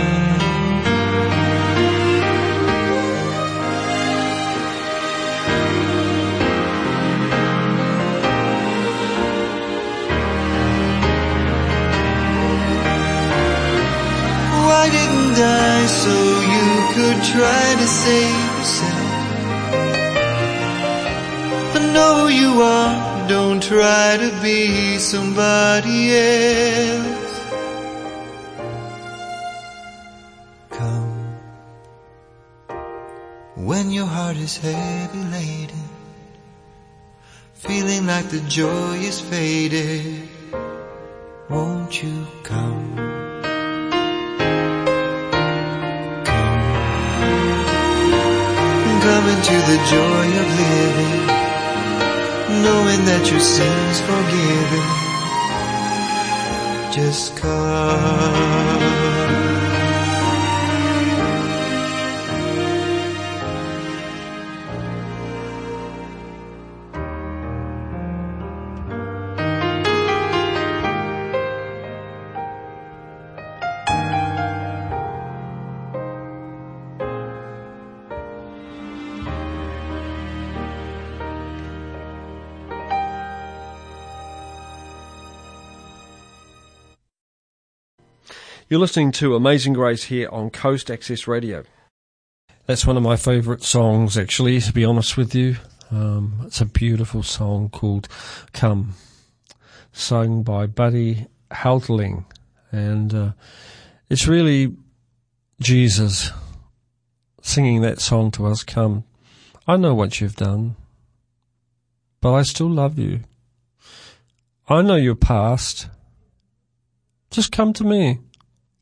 Why 14.65 14.83
didn't 14.97 15.37
I 15.69 15.75
so 16.01 16.15
you 16.55 16.69
could 16.95 17.19
try 17.33 17.65
to 17.81 17.87
save 18.01 18.41
yourself? 18.57 19.11
I 21.77 21.79
know 21.93 22.27
you 22.41 22.51
are. 22.61 23.12
Don't 23.27 23.63
try 23.63 24.17
to 24.17 24.41
be 24.41 24.97
somebody 24.97 26.13
else. 26.15 27.39
Come 30.69 31.37
when 33.55 33.91
your 33.91 34.05
heart 34.05 34.35
is 34.35 34.57
heavy 34.57 35.23
laden, 35.31 35.87
feeling 37.53 38.05
like 38.07 38.27
the 38.29 38.41
joy 38.41 38.95
is 38.95 39.21
faded. 39.21 40.27
Won't 41.49 42.03
you 42.03 42.27
come? 42.43 42.95
Come, 46.25 46.59
come 49.01 49.27
into 49.29 49.55
the 49.71 49.77
joy 49.89 50.27
of 50.41 50.47
living 50.59 51.02
knowing 52.63 53.05
that 53.05 53.29
your 53.29 53.39
sins 53.41 53.99
forgiven. 54.07 54.83
Just 56.93 57.35
come. 57.35 58.82
You're 88.73 88.79
listening 88.79 89.11
to 89.11 89.35
Amazing 89.35 89.73
Grace 89.73 90.05
here 90.05 90.27
on 90.31 90.49
Coast 90.49 90.89
Access 90.89 91.27
Radio. 91.27 91.63
That's 92.65 92.87
one 92.87 92.97
of 92.97 93.03
my 93.03 93.17
favourite 93.17 93.61
songs, 93.61 94.17
actually, 94.17 94.59
to 94.61 94.73
be 94.73 94.83
honest 94.83 95.15
with 95.15 95.35
you. 95.35 95.57
Um, 95.91 96.41
it's 96.47 96.59
a 96.59 96.65
beautiful 96.65 97.21
song 97.21 97.69
called 97.69 98.07
Come, 98.51 98.95
sung 99.91 100.41
by 100.41 100.65
Buddy 100.65 101.27
Halterling. 101.51 102.25
And 102.71 103.13
uh, 103.13 103.31
it's 104.09 104.25
really 104.25 104.75
Jesus 105.61 106.31
singing 107.43 107.81
that 107.81 108.01
song 108.01 108.31
to 108.31 108.47
us, 108.47 108.63
Come. 108.63 109.03
I 109.67 109.77
know 109.77 109.93
what 109.93 110.19
you've 110.19 110.35
done, 110.35 110.77
but 112.21 112.33
I 112.33 112.41
still 112.41 112.71
love 112.71 112.97
you. 112.97 113.19
I 114.67 114.81
know 114.81 114.95
your 114.95 115.13
past. 115.13 115.89
Just 117.29 117.51
come 117.51 117.71
to 117.73 117.83
me. 117.83 118.17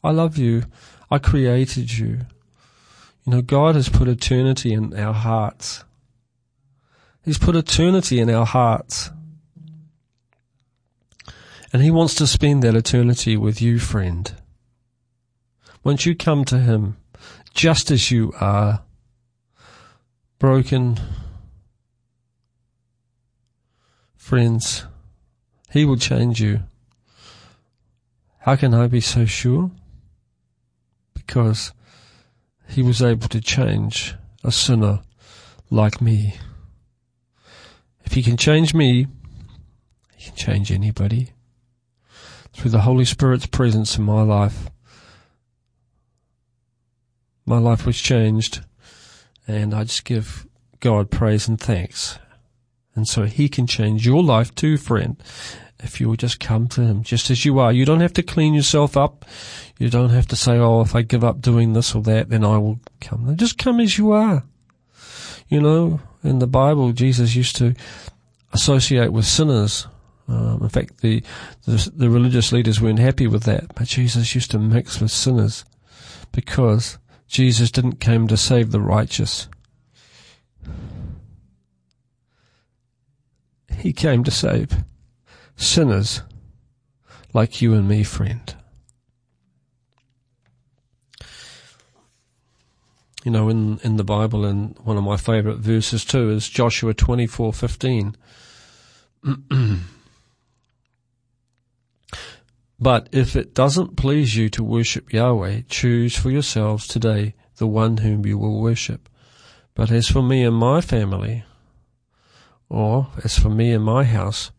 I 0.03 0.11
love 0.11 0.37
you. 0.37 0.63
I 1.09 1.19
created 1.19 1.97
you. 1.97 2.21
You 3.25 3.33
know, 3.33 3.41
God 3.41 3.75
has 3.75 3.89
put 3.89 4.07
eternity 4.07 4.73
in 4.73 4.97
our 4.97 5.13
hearts. 5.13 5.83
He's 7.23 7.37
put 7.37 7.55
eternity 7.55 8.19
in 8.19 8.29
our 8.29 8.45
hearts. 8.45 9.11
And 11.71 11.83
He 11.83 11.91
wants 11.91 12.15
to 12.15 12.27
spend 12.27 12.63
that 12.63 12.75
eternity 12.75 13.37
with 13.37 13.61
you, 13.61 13.79
friend. 13.79 14.33
Once 15.83 16.05
you 16.05 16.15
come 16.15 16.45
to 16.45 16.59
Him, 16.59 16.97
just 17.53 17.91
as 17.91 18.09
you 18.11 18.33
are, 18.39 18.81
broken, 20.39 20.99
friends, 24.15 24.85
He 25.69 25.85
will 25.85 25.97
change 25.97 26.41
you. 26.41 26.61
How 28.39 28.55
can 28.55 28.73
I 28.73 28.87
be 28.87 29.01
so 29.01 29.25
sure? 29.25 29.69
Because 31.25 31.71
he 32.67 32.81
was 32.81 33.01
able 33.01 33.27
to 33.27 33.41
change 33.41 34.15
a 34.43 34.51
sinner 34.51 34.99
like 35.69 36.01
me. 36.01 36.35
If 38.03 38.13
he 38.13 38.23
can 38.23 38.37
change 38.37 38.73
me, 38.73 39.07
he 40.15 40.25
can 40.25 40.35
change 40.35 40.71
anybody. 40.71 41.31
Through 42.53 42.71
the 42.71 42.81
Holy 42.81 43.05
Spirit's 43.05 43.45
presence 43.45 43.97
in 43.97 44.03
my 44.03 44.23
life, 44.23 44.69
my 47.45 47.57
life 47.57 47.85
was 47.85 47.99
changed, 47.99 48.61
and 49.47 49.73
I 49.73 49.83
just 49.83 50.03
give 50.03 50.47
God 50.79 51.11
praise 51.11 51.47
and 51.47 51.59
thanks. 51.59 52.19
And 52.93 53.07
so 53.07 53.23
he 53.23 53.47
can 53.47 53.67
change 53.67 54.05
your 54.05 54.21
life 54.21 54.53
too, 54.53 54.77
friend 54.77 55.21
if 55.83 55.99
you 55.99 56.07
will 56.07 56.15
just 56.15 56.39
come 56.39 56.67
to 56.69 56.81
Him 56.81 57.03
just 57.03 57.29
as 57.29 57.45
you 57.45 57.59
are. 57.59 57.71
You 57.71 57.85
don't 57.85 58.01
have 58.01 58.13
to 58.13 58.23
clean 58.23 58.53
yourself 58.53 58.95
up. 58.95 59.25
You 59.77 59.89
don't 59.89 60.09
have 60.09 60.27
to 60.27 60.35
say, 60.35 60.57
oh, 60.57 60.81
if 60.81 60.95
I 60.95 61.01
give 61.01 61.23
up 61.23 61.41
doing 61.41 61.73
this 61.73 61.95
or 61.95 62.01
that, 62.03 62.29
then 62.29 62.43
I 62.43 62.57
will 62.57 62.79
come. 62.99 63.35
Just 63.37 63.57
come 63.57 63.79
as 63.79 63.97
you 63.97 64.11
are. 64.11 64.43
You 65.47 65.59
know, 65.59 65.99
in 66.23 66.39
the 66.39 66.47
Bible, 66.47 66.91
Jesus 66.93 67.35
used 67.35 67.55
to 67.57 67.75
associate 68.53 69.11
with 69.11 69.25
sinners. 69.25 69.87
Um, 70.27 70.59
in 70.61 70.69
fact, 70.69 71.01
the, 71.01 71.23
the, 71.65 71.91
the 71.93 72.09
religious 72.09 72.51
leaders 72.51 72.79
weren't 72.79 72.99
happy 72.99 73.27
with 73.27 73.43
that, 73.43 73.75
but 73.75 73.87
Jesus 73.87 74.33
used 74.35 74.51
to 74.51 74.59
mix 74.59 75.01
with 75.01 75.11
sinners 75.11 75.65
because 76.31 76.97
Jesus 77.27 77.71
didn't 77.71 77.99
come 77.99 78.27
to 78.27 78.37
save 78.37 78.71
the 78.71 78.79
righteous. 78.79 79.47
He 83.77 83.93
came 83.93 84.23
to 84.23 84.31
save 84.31 84.83
sinners 85.61 86.21
like 87.33 87.61
you 87.61 87.73
and 87.73 87.87
me, 87.87 88.03
friend. 88.03 88.55
You 93.23 93.31
know, 93.31 93.49
in, 93.49 93.79
in 93.83 93.97
the 93.97 94.03
Bible, 94.03 94.45
and 94.45 94.75
one 94.79 94.97
of 94.97 95.03
my 95.03 95.17
favourite 95.17 95.59
verses 95.59 96.03
too 96.03 96.31
is 96.31 96.49
Joshua 96.49 96.95
twenty 96.95 97.27
four 97.27 97.53
fifteen. 97.53 98.15
but 102.79 103.07
if 103.11 103.35
it 103.35 103.53
doesn't 103.53 103.95
please 103.95 104.35
you 104.35 104.49
to 104.49 104.63
worship 104.63 105.13
Yahweh, 105.13 105.61
choose 105.69 106.17
for 106.17 106.31
yourselves 106.31 106.87
today 106.87 107.35
the 107.57 107.67
one 107.67 107.97
whom 107.97 108.25
you 108.25 108.39
will 108.39 108.59
worship. 108.59 109.07
But 109.75 109.91
as 109.91 110.09
for 110.09 110.23
me 110.23 110.43
and 110.43 110.55
my 110.55 110.81
family, 110.81 111.43
or 112.67 113.09
as 113.23 113.37
for 113.37 113.49
me 113.49 113.71
and 113.71 113.83
my 113.83 114.03
house, 114.03 114.51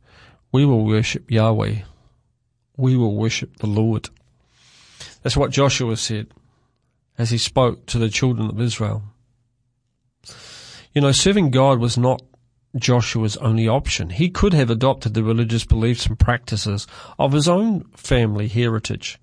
we 0.52 0.64
will 0.64 0.84
worship 0.84 1.30
Yahweh 1.30 1.82
we 2.76 2.96
will 2.96 3.14
worship 3.14 3.56
the 3.58 3.66
Lord. 3.66 4.08
That's 5.22 5.36
what 5.36 5.50
Joshua 5.50 5.96
said 5.96 6.28
as 7.18 7.30
he 7.30 7.38
spoke 7.38 7.86
to 7.86 7.98
the 7.98 8.08
children 8.08 8.48
of 8.48 8.60
Israel. 8.60 9.02
You 10.92 11.00
know, 11.00 11.12
serving 11.12 11.50
God 11.50 11.78
was 11.78 11.96
not 11.96 12.22
Joshua's 12.76 13.36
only 13.36 13.68
option. 13.68 14.10
He 14.10 14.30
could 14.30 14.54
have 14.54 14.70
adopted 14.70 15.14
the 15.14 15.22
religious 15.22 15.64
beliefs 15.64 16.06
and 16.06 16.18
practices 16.18 16.86
of 17.18 17.32
his 17.32 17.48
own 17.48 17.84
family 17.94 18.48
heritage 18.48 19.18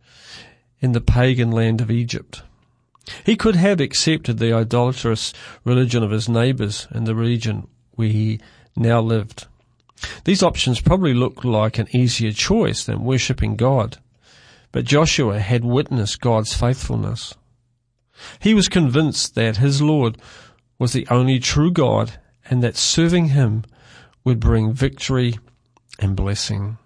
in 0.80 0.94
the 0.94 1.02
pagan 1.02 1.52
land 1.52 1.82
of 1.82 1.92
Egypt. 1.92 2.44
He 3.26 3.36
could 3.36 3.56
have 3.56 3.82
accepted 3.82 4.38
the 4.38 4.54
idolatrous 4.54 5.34
religion 5.64 6.04
of 6.04 6.12
his 6.12 6.30
neighbours 6.30 6.88
in 6.94 7.06
the 7.06 7.16
region 7.16 7.68
where 7.92 8.10
he 8.10 8.40
now 8.76 9.02
lived. 9.02 9.48
These 10.24 10.44
options 10.44 10.82
probably 10.82 11.14
looked 11.14 11.44
like 11.44 11.78
an 11.78 11.88
easier 11.92 12.32
choice 12.32 12.86
than 12.86 13.04
worshipping 13.04 13.56
God, 13.56 13.98
but 14.72 14.86
Joshua 14.86 15.40
had 15.40 15.66
witnessed 15.66 16.22
God's 16.22 16.54
faithfulness. 16.54 17.34
He 18.40 18.54
was 18.54 18.70
convinced 18.70 19.36
that 19.36 19.58
his 19.58 19.82
Lord 19.82 20.18
was 20.78 20.94
the 20.94 21.08
only 21.10 21.40
true 21.40 21.72
God 21.72 22.14
and 22.50 22.64
that 22.64 22.78
serving 22.78 23.30
him 23.30 23.64
would 24.24 24.40
bring 24.40 24.74
victory 24.74 25.38
and 26.00 26.16
blessing. 26.16 26.78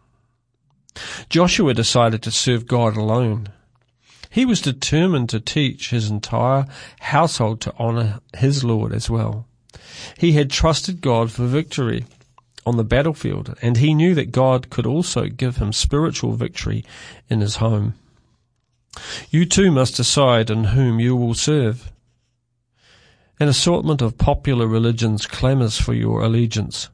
Joshua 1.30 1.73
decided 1.73 2.21
to 2.23 2.32
serve 2.32 2.67
God 2.67 2.95
alone. 2.95 3.47
He 4.30 4.45
was 4.45 4.62
determined 4.62 5.30
to 5.30 5.39
teach 5.39 5.89
his 5.89 6.10
entire 6.10 6.65
household 6.99 7.62
to 7.62 7.73
honor 7.78 8.19
his 8.36 8.63
Lord 8.63 8.93
as 8.93 9.10
well. 9.10 9.47
He 10.17 10.34
had 10.34 10.49
trusted 10.49 11.02
God 11.02 11.32
for 11.32 11.45
victory 11.45 12.06
on 12.65 12.78
the 12.78 12.84
battlefield, 12.84 13.56
and 13.62 13.78
he 13.78 13.93
knew 13.93 14.15
that 14.15 14.32
God 14.32 14.69
could 14.69 14.86
also 14.86 15.28
give 15.28 15.58
him 15.58 15.73
spiritual 15.73 16.34
victory 16.34 16.84
in 17.30 17.41
his 17.41 17.58
home. 17.58 17.95
You 19.30 19.45
too 19.45 19.71
must 19.71 19.95
decide 19.95 20.49
in 20.49 20.65
whom 20.65 20.99
you 20.99 21.15
will 21.15 21.34
serve. 21.34 21.91
An 23.39 23.47
assortment 23.47 24.02
of 24.02 24.17
popular 24.17 24.67
religions 24.67 25.26
clamours 25.26 25.80
for 25.80 25.93
your 25.93 26.21
allegiance. 26.21 26.89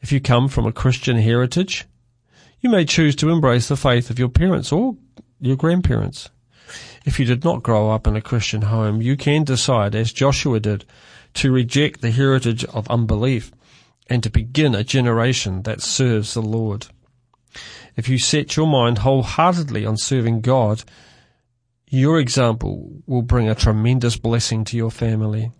If 0.00 0.12
you 0.12 0.20
come 0.20 0.48
from 0.48 0.66
a 0.66 0.72
Christian 0.72 1.16
heritage, 1.16 1.86
you 2.60 2.70
may 2.70 2.84
choose 2.84 3.16
to 3.16 3.30
embrace 3.30 3.68
the 3.68 3.76
faith 3.76 4.10
of 4.10 4.18
your 4.18 4.28
parents 4.28 4.70
or 4.70 4.96
your 5.40 5.56
grandparents. 5.56 6.28
If 7.04 7.18
you 7.18 7.24
did 7.24 7.44
not 7.44 7.62
grow 7.62 7.90
up 7.90 8.06
in 8.06 8.16
a 8.16 8.20
Christian 8.20 8.62
home, 8.62 9.00
you 9.00 9.16
can 9.16 9.44
decide, 9.44 9.94
as 9.94 10.12
Joshua 10.12 10.60
did, 10.60 10.84
to 11.34 11.50
reject 11.50 12.00
the 12.00 12.10
heritage 12.10 12.64
of 12.66 12.90
unbelief 12.90 13.50
and 14.08 14.22
to 14.22 14.30
begin 14.30 14.74
a 14.74 14.84
generation 14.84 15.62
that 15.62 15.82
serves 15.82 16.34
the 16.34 16.42
Lord. 16.42 16.86
If 17.96 18.08
you 18.08 18.18
set 18.18 18.56
your 18.56 18.66
mind 18.66 18.98
wholeheartedly 18.98 19.84
on 19.84 19.96
serving 19.96 20.40
God, 20.40 20.84
your 21.88 22.18
example 22.20 23.02
will 23.06 23.22
bring 23.22 23.48
a 23.48 23.54
tremendous 23.54 24.16
blessing 24.16 24.64
to 24.64 24.76
your 24.76 24.90
family. 24.90 25.52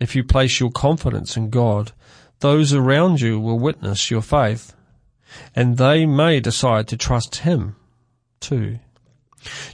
If 0.00 0.16
you 0.16 0.24
place 0.24 0.60
your 0.60 0.70
confidence 0.70 1.36
in 1.36 1.50
God, 1.50 1.92
those 2.40 2.72
around 2.72 3.20
you 3.20 3.38
will 3.38 3.58
witness 3.58 4.10
your 4.10 4.22
faith, 4.22 4.74
and 5.54 5.78
they 5.78 6.06
may 6.06 6.40
decide 6.40 6.88
to 6.88 6.96
trust 6.96 7.36
Him 7.36 7.76
too. 8.40 8.80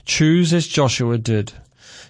Choose 0.05 0.53
as 0.53 0.67
Joshua 0.67 1.17
did 1.17 1.53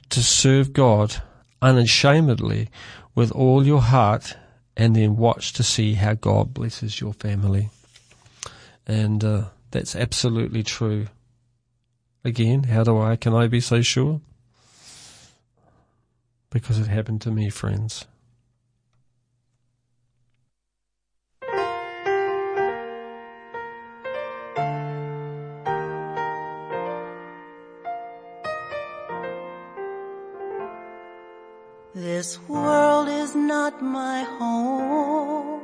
to 0.09 0.21
serve 0.21 0.73
God 0.73 1.15
unashamedly 1.61 2.69
with 3.15 3.31
all 3.31 3.65
your 3.65 3.81
heart 3.81 4.35
and 4.79 4.95
then 4.95 5.17
watch 5.17 5.51
to 5.51 5.61
see 5.61 5.95
how 5.95 6.13
God 6.13 6.53
blesses 6.53 7.01
your 7.01 7.11
family. 7.11 7.69
And 8.87 9.21
uh, 9.25 9.43
that's 9.71 9.93
absolutely 9.93 10.63
true. 10.63 11.07
Again, 12.23 12.63
how 12.63 12.85
do 12.85 12.97
I, 12.97 13.17
can 13.17 13.35
I 13.35 13.47
be 13.47 13.59
so 13.59 13.81
sure? 13.81 14.21
Because 16.49 16.79
it 16.79 16.87
happened 16.87 17.21
to 17.23 17.29
me, 17.29 17.49
friends. 17.49 18.05
This 31.99 32.39
world 32.47 33.09
is 33.09 33.35
not 33.35 33.81
my 33.81 34.23
home. 34.23 35.59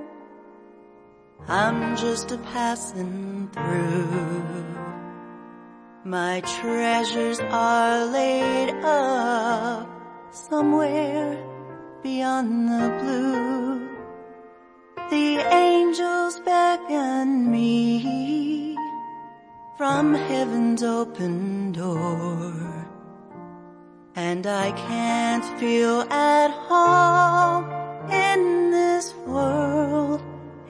I'm 1.48 1.96
just 1.96 2.30
a 2.30 2.38
passing 2.40 3.50
through. 3.54 4.66
My 6.04 6.42
treasures 6.42 7.40
are 7.40 8.06
laid 8.08 8.70
up 8.84 9.88
somewhere 10.34 11.42
beyond 12.04 12.68
the 12.68 12.90
blue. 13.00 13.88
The 15.10 15.38
angels 15.54 16.42
beckon 16.42 17.50
me 17.50 18.76
from 19.78 20.14
heaven's 20.14 20.84
open 20.84 21.72
door. 21.72 22.75
And 24.18 24.48
I 24.48 24.72
can't 24.72 25.44
feel 25.60 26.04
at 26.10 26.50
home 26.70 27.66
in 28.10 28.72
this 28.72 29.14
world 29.28 30.22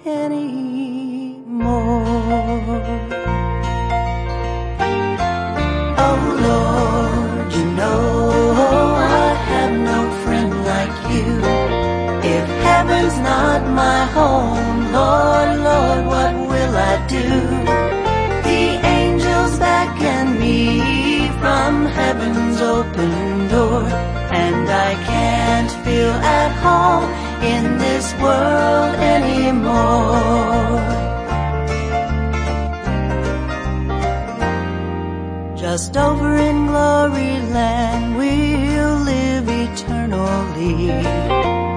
anymore. 0.04 1.62
Oh 6.06 6.22
Lord, 6.48 7.54
you 7.54 7.66
know 7.66 8.96
I 8.98 9.36
have 9.52 9.74
no 9.92 10.10
friend 10.24 10.52
like 10.66 10.98
you. 11.14 11.30
If 12.28 12.48
heaven's 12.64 13.20
not 13.20 13.62
my 13.70 14.06
home, 14.06 14.92
Lord, 14.92 15.60
Lord, 15.60 16.06
what 16.08 16.34
will 16.50 16.76
I 16.76 17.06
do? 17.08 17.65
Can't 25.68 25.86
feel 25.86 26.12
at 26.12 26.52
home 26.66 27.10
in 27.44 27.78
this 27.78 28.14
world 28.22 28.96
anymore. 29.16 30.06
Just 35.58 35.98
over 35.98 36.36
in 36.36 36.68
glory 36.68 37.40
land 37.58 38.18
we'll 38.18 39.00
live 39.14 39.48
eternally. 39.50 40.88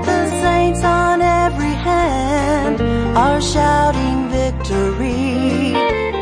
The 0.09 0.21
saints 0.43 0.83
on 0.85 1.23
every 1.23 1.75
hand 1.91 2.81
are 3.17 3.41
shouting 3.41 4.29
victory. 4.29 5.73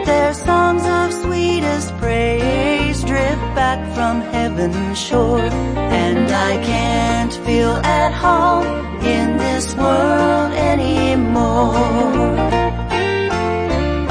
Their 0.04 0.34
songs 0.34 0.84
of 0.84 1.12
sweetest 1.24 1.96
praise 1.98 2.65
back 3.56 3.80
from 3.94 4.20
heaven's 4.20 4.98
shore. 5.00 5.48
And 6.00 6.30
I 6.30 6.52
can't 6.62 7.34
feel 7.46 7.74
at 8.00 8.12
home 8.12 8.66
in 9.02 9.38
this 9.38 9.74
world 9.74 10.52
anymore. 10.72 11.72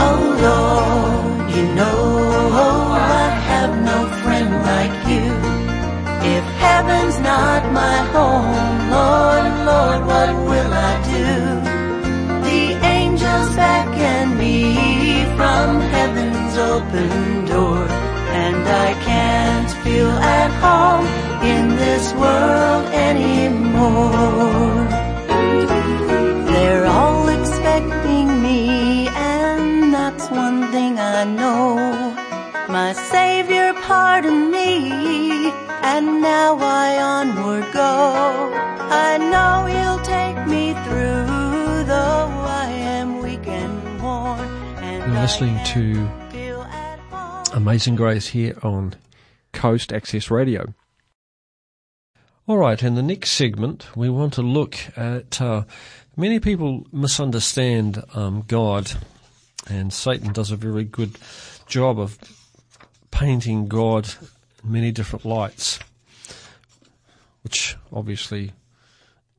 Oh 0.08 0.22
Lord, 0.48 1.52
you 1.56 1.64
know 1.80 2.00
oh, 2.64 2.88
I 3.22 3.26
have 3.52 3.72
no 3.92 4.00
friend 4.22 4.50
like 4.72 4.98
you. 5.12 5.28
If 6.38 6.46
heaven's 6.66 7.18
not 7.20 7.62
my 7.82 7.98
home, 8.16 8.74
Lord, 8.98 9.46
Lord, 9.72 10.00
what 10.12 10.30
will 10.50 10.72
I 10.90 10.94
do? 11.16 11.32
The 12.50 12.62
angels 12.98 13.50
beckon 13.56 14.38
me 14.42 14.56
from 15.38 15.68
heaven's 15.96 16.56
open 16.74 17.46
door, 17.46 17.75
feel 19.86 20.10
at 20.40 20.52
home 20.66 21.06
in 21.54 21.64
this 21.84 22.06
world 22.14 22.86
anymore. 23.10 24.88
They're 26.50 26.88
all 26.88 27.30
expecting 27.30 28.42
me, 28.42 29.08
and 29.10 29.94
that's 29.94 30.26
one 30.32 30.72
thing 30.72 30.98
I 30.98 31.24
know. 31.24 31.76
My 32.68 32.94
Savior 32.94 33.74
pardoned 33.90 34.50
me, 34.52 35.52
and 35.94 36.06
now 36.34 36.58
I 36.58 36.88
onward 37.16 37.66
go. 37.72 37.94
I 39.08 39.12
know 39.32 39.54
He'll 39.74 40.04
take 40.18 40.40
me 40.48 40.74
through, 40.86 41.84
though 41.94 42.28
I 42.64 42.68
am 42.98 43.22
weak 43.22 43.46
and 43.48 44.02
worn. 44.02 44.40
And 44.88 45.14
You're 45.14 45.22
listening 45.22 45.58
to 45.74 45.84
can't 45.94 46.32
feel 46.34 46.62
at 46.64 47.00
home. 47.12 47.62
Amazing 47.62 47.96
Grace 47.96 48.28
here 48.28 48.58
on 48.64 48.96
Coast 49.56 49.92
Access 49.92 50.30
Radio. 50.30 50.74
All 52.48 52.58
right, 52.58 52.82
in 52.84 52.94
the 52.94 53.02
next 53.02 53.32
segment, 53.32 53.88
we 53.96 54.08
want 54.10 54.34
to 54.34 54.44
look 54.44 54.78
at 54.96 55.42
uh, 55.42 55.64
many 56.16 56.40
people 56.40 56.86
misunderstand 56.92 58.04
um, 58.14 58.44
God 58.48 58.92
And 59.68 59.92
Satan 59.92 60.32
does 60.32 60.52
a 60.52 60.56
very 60.56 60.84
good 60.84 61.18
job 61.68 62.00
of 62.00 62.20
painting 63.10 63.68
God 63.68 64.08
in 64.64 64.72
many 64.72 64.92
different 64.92 65.26
lights, 65.26 65.80
which 67.44 67.76
obviously 67.92 68.52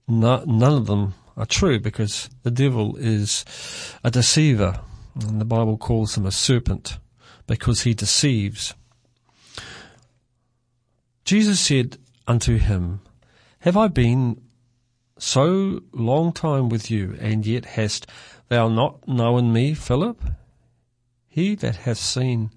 no, 0.09 0.43
none 0.45 0.73
of 0.73 0.87
them 0.87 1.15
are 1.37 1.47
true 1.47 1.79
because 1.79 2.29
the 2.43 2.51
devil 2.51 2.97
is 2.97 3.45
a 4.03 4.11
deceiver, 4.11 4.81
and 5.21 5.41
the 5.41 5.45
Bible 5.45 5.77
calls 5.77 6.17
him 6.17 6.27
a 6.27 6.33
serpent 6.33 6.99
because 7.47 7.83
he 7.83 7.95
deceives. 7.95 8.75
Jesus 11.27 11.59
said 11.59 11.99
unto 12.29 12.57
him, 12.57 13.01
Have 13.59 13.77
I 13.77 13.89
been 13.89 14.41
so 15.19 15.81
long 15.93 16.33
time 16.33 16.69
with 16.69 16.89
you, 16.89 17.17
and 17.21 17.45
yet 17.45 17.65
hast 17.65 18.07
thou 18.49 18.69
not 18.69 19.09
known 19.09 19.53
me, 19.53 19.75
Philip? 19.75 20.23
He 21.27 21.57
that 21.57 21.79
hath 21.79 21.99
seen 21.99 22.53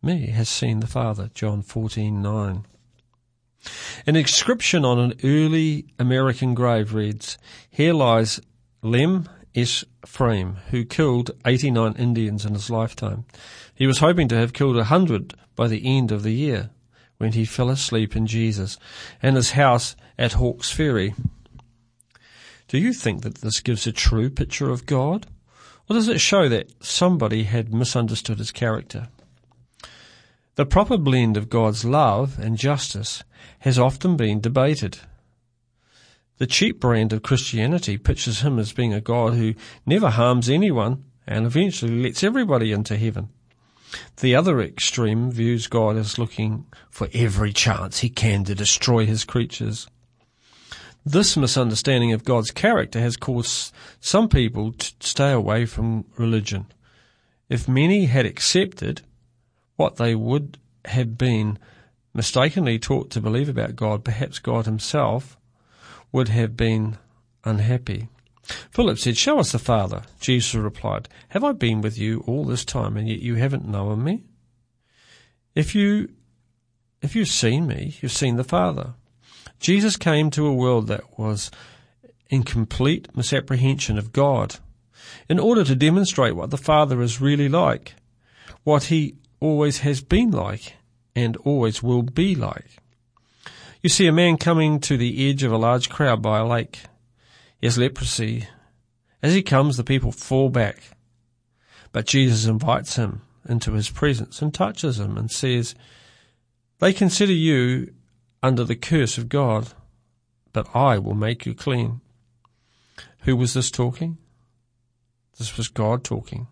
me 0.00 0.26
has 0.28 0.48
seen 0.48 0.78
the 0.78 0.86
Father. 0.86 1.30
John 1.34 1.62
fourteen 1.62 2.22
nine. 2.22 2.64
An 4.06 4.14
inscription 4.14 4.84
on 4.84 5.00
an 5.00 5.14
early 5.24 5.86
American 5.98 6.54
grave 6.54 6.94
reads, 6.94 7.38
Here 7.70 7.92
lies 7.92 8.40
Lem 8.82 9.28
S. 9.52 9.84
Frame, 10.06 10.58
who 10.70 10.84
killed 10.84 11.32
89 11.44 11.94
Indians 11.98 12.46
in 12.46 12.54
his 12.54 12.70
lifetime. 12.70 13.24
He 13.74 13.88
was 13.88 13.98
hoping 13.98 14.28
to 14.28 14.36
have 14.36 14.52
killed 14.52 14.76
a 14.76 14.84
hundred 14.84 15.34
by 15.56 15.66
the 15.66 15.84
end 15.84 16.12
of 16.12 16.22
the 16.22 16.32
year 16.32 16.70
when 17.22 17.32
he 17.34 17.44
fell 17.44 17.70
asleep 17.70 18.16
in 18.16 18.26
Jesus 18.26 18.76
and 19.22 19.36
his 19.36 19.52
house 19.52 19.94
at 20.18 20.32
Hawkes 20.32 20.72
Ferry. 20.72 21.14
Do 22.66 22.78
you 22.78 22.92
think 22.92 23.22
that 23.22 23.36
this 23.36 23.60
gives 23.60 23.86
a 23.86 23.92
true 23.92 24.28
picture 24.28 24.70
of 24.70 24.86
God? 24.86 25.28
Or 25.88 25.94
does 25.94 26.08
it 26.08 26.20
show 26.20 26.48
that 26.48 26.84
somebody 26.84 27.44
had 27.44 27.72
misunderstood 27.72 28.38
his 28.38 28.50
character? 28.50 29.06
The 30.56 30.66
proper 30.66 30.98
blend 30.98 31.36
of 31.36 31.48
God's 31.48 31.84
love 31.84 32.40
and 32.40 32.58
justice 32.58 33.22
has 33.60 33.78
often 33.78 34.16
been 34.16 34.40
debated. 34.40 34.98
The 36.38 36.48
cheap 36.48 36.80
brand 36.80 37.12
of 37.12 37.22
Christianity 37.22 37.98
pictures 37.98 38.40
him 38.40 38.58
as 38.58 38.72
being 38.72 38.92
a 38.92 39.00
God 39.00 39.34
who 39.34 39.54
never 39.86 40.10
harms 40.10 40.50
anyone 40.50 41.04
and 41.24 41.46
eventually 41.46 42.02
lets 42.02 42.24
everybody 42.24 42.72
into 42.72 42.96
heaven. 42.96 43.28
The 44.20 44.34
other 44.34 44.60
extreme 44.60 45.30
views 45.30 45.66
God 45.66 45.96
as 45.96 46.18
looking 46.18 46.66
for 46.90 47.08
every 47.12 47.52
chance 47.52 48.00
he 48.00 48.08
can 48.08 48.44
to 48.44 48.54
destroy 48.54 49.06
his 49.06 49.24
creatures. 49.24 49.86
This 51.04 51.36
misunderstanding 51.36 52.12
of 52.12 52.24
God's 52.24 52.52
character 52.52 53.00
has 53.00 53.16
caused 53.16 53.74
some 54.00 54.28
people 54.28 54.72
to 54.72 54.92
stay 55.00 55.32
away 55.32 55.66
from 55.66 56.04
religion. 56.16 56.66
If 57.48 57.68
many 57.68 58.04
had 58.06 58.24
accepted 58.24 59.02
what 59.76 59.96
they 59.96 60.14
would 60.14 60.58
have 60.84 61.18
been 61.18 61.58
mistakenly 62.14 62.78
taught 62.78 63.10
to 63.10 63.20
believe 63.20 63.48
about 63.48 63.76
God, 63.76 64.04
perhaps 64.04 64.38
God 64.38 64.64
himself 64.66 65.36
would 66.12 66.28
have 66.28 66.56
been 66.56 66.98
unhappy. 67.44 68.08
Philip 68.42 68.98
said, 68.98 69.16
Show 69.16 69.38
us 69.38 69.52
the 69.52 69.58
Father. 69.58 70.02
Jesus 70.20 70.54
replied, 70.54 71.08
Have 71.28 71.44
I 71.44 71.52
been 71.52 71.80
with 71.80 71.98
you 71.98 72.24
all 72.26 72.44
this 72.44 72.64
time 72.64 72.96
and 72.96 73.08
yet 73.08 73.20
you 73.20 73.36
haven't 73.36 73.68
known 73.68 74.02
me? 74.02 74.24
If 75.54 75.74
you, 75.74 76.08
if 77.00 77.14
you've 77.14 77.28
seen 77.28 77.66
me, 77.66 77.96
you've 78.00 78.12
seen 78.12 78.36
the 78.36 78.44
Father. 78.44 78.94
Jesus 79.60 79.96
came 79.96 80.30
to 80.30 80.46
a 80.46 80.54
world 80.54 80.88
that 80.88 81.18
was 81.18 81.50
in 82.30 82.42
complete 82.42 83.14
misapprehension 83.16 83.98
of 83.98 84.12
God 84.12 84.56
in 85.28 85.38
order 85.38 85.64
to 85.64 85.76
demonstrate 85.76 86.34
what 86.34 86.50
the 86.50 86.56
Father 86.56 87.02
is 87.02 87.20
really 87.20 87.48
like, 87.48 87.94
what 88.64 88.84
he 88.84 89.16
always 89.40 89.80
has 89.80 90.00
been 90.00 90.30
like, 90.30 90.74
and 91.14 91.36
always 91.38 91.82
will 91.82 92.02
be 92.02 92.34
like. 92.34 92.78
You 93.82 93.88
see 93.88 94.06
a 94.06 94.12
man 94.12 94.36
coming 94.36 94.80
to 94.80 94.96
the 94.96 95.28
edge 95.28 95.42
of 95.42 95.52
a 95.52 95.58
large 95.58 95.90
crowd 95.90 96.22
by 96.22 96.38
a 96.38 96.46
lake. 96.46 96.80
Has 97.62 97.78
leprosy. 97.78 98.48
As 99.22 99.34
he 99.34 99.42
comes, 99.42 99.76
the 99.76 99.84
people 99.84 100.10
fall 100.10 100.48
back. 100.48 100.96
But 101.92 102.06
Jesus 102.06 102.46
invites 102.46 102.96
him 102.96 103.22
into 103.48 103.72
his 103.72 103.90
presence 103.90 104.42
and 104.42 104.52
touches 104.52 104.98
him 104.98 105.16
and 105.16 105.30
says, 105.30 105.74
They 106.80 106.92
consider 106.92 107.32
you 107.32 107.94
under 108.42 108.64
the 108.64 108.76
curse 108.76 109.18
of 109.18 109.28
God, 109.28 109.72
but 110.52 110.74
I 110.74 110.98
will 110.98 111.14
make 111.14 111.46
you 111.46 111.54
clean. 111.54 112.00
Who 113.20 113.36
was 113.36 113.54
this 113.54 113.70
talking? 113.70 114.18
This 115.38 115.56
was 115.56 115.68
God 115.68 116.02
talking. 116.02 116.48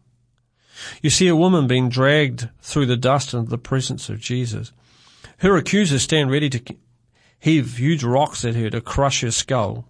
You 1.03 1.11
see 1.11 1.29
a 1.29 1.37
woman 1.37 1.67
being 1.67 1.89
dragged 1.89 2.49
through 2.63 2.87
the 2.87 2.97
dust 2.97 3.35
into 3.35 3.51
the 3.51 3.59
presence 3.59 4.09
of 4.09 4.21
Jesus. 4.21 4.73
Her 5.39 5.57
accusers 5.57 6.03
stand 6.03 6.31
ready 6.31 6.49
to 6.51 6.77
heave 7.39 7.79
huge 7.79 8.05
rocks 8.05 8.45
at 8.45 8.55
her 8.55 8.71
to 8.71 8.81
crush 8.81 9.23
her 9.23 9.31
skull. 9.31 9.90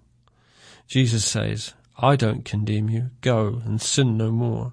Jesus 0.90 1.24
says, 1.24 1.72
I 1.98 2.16
don't 2.16 2.44
condemn 2.44 2.90
you. 2.90 3.10
Go 3.20 3.62
and 3.64 3.80
sin 3.80 4.16
no 4.16 4.32
more. 4.32 4.72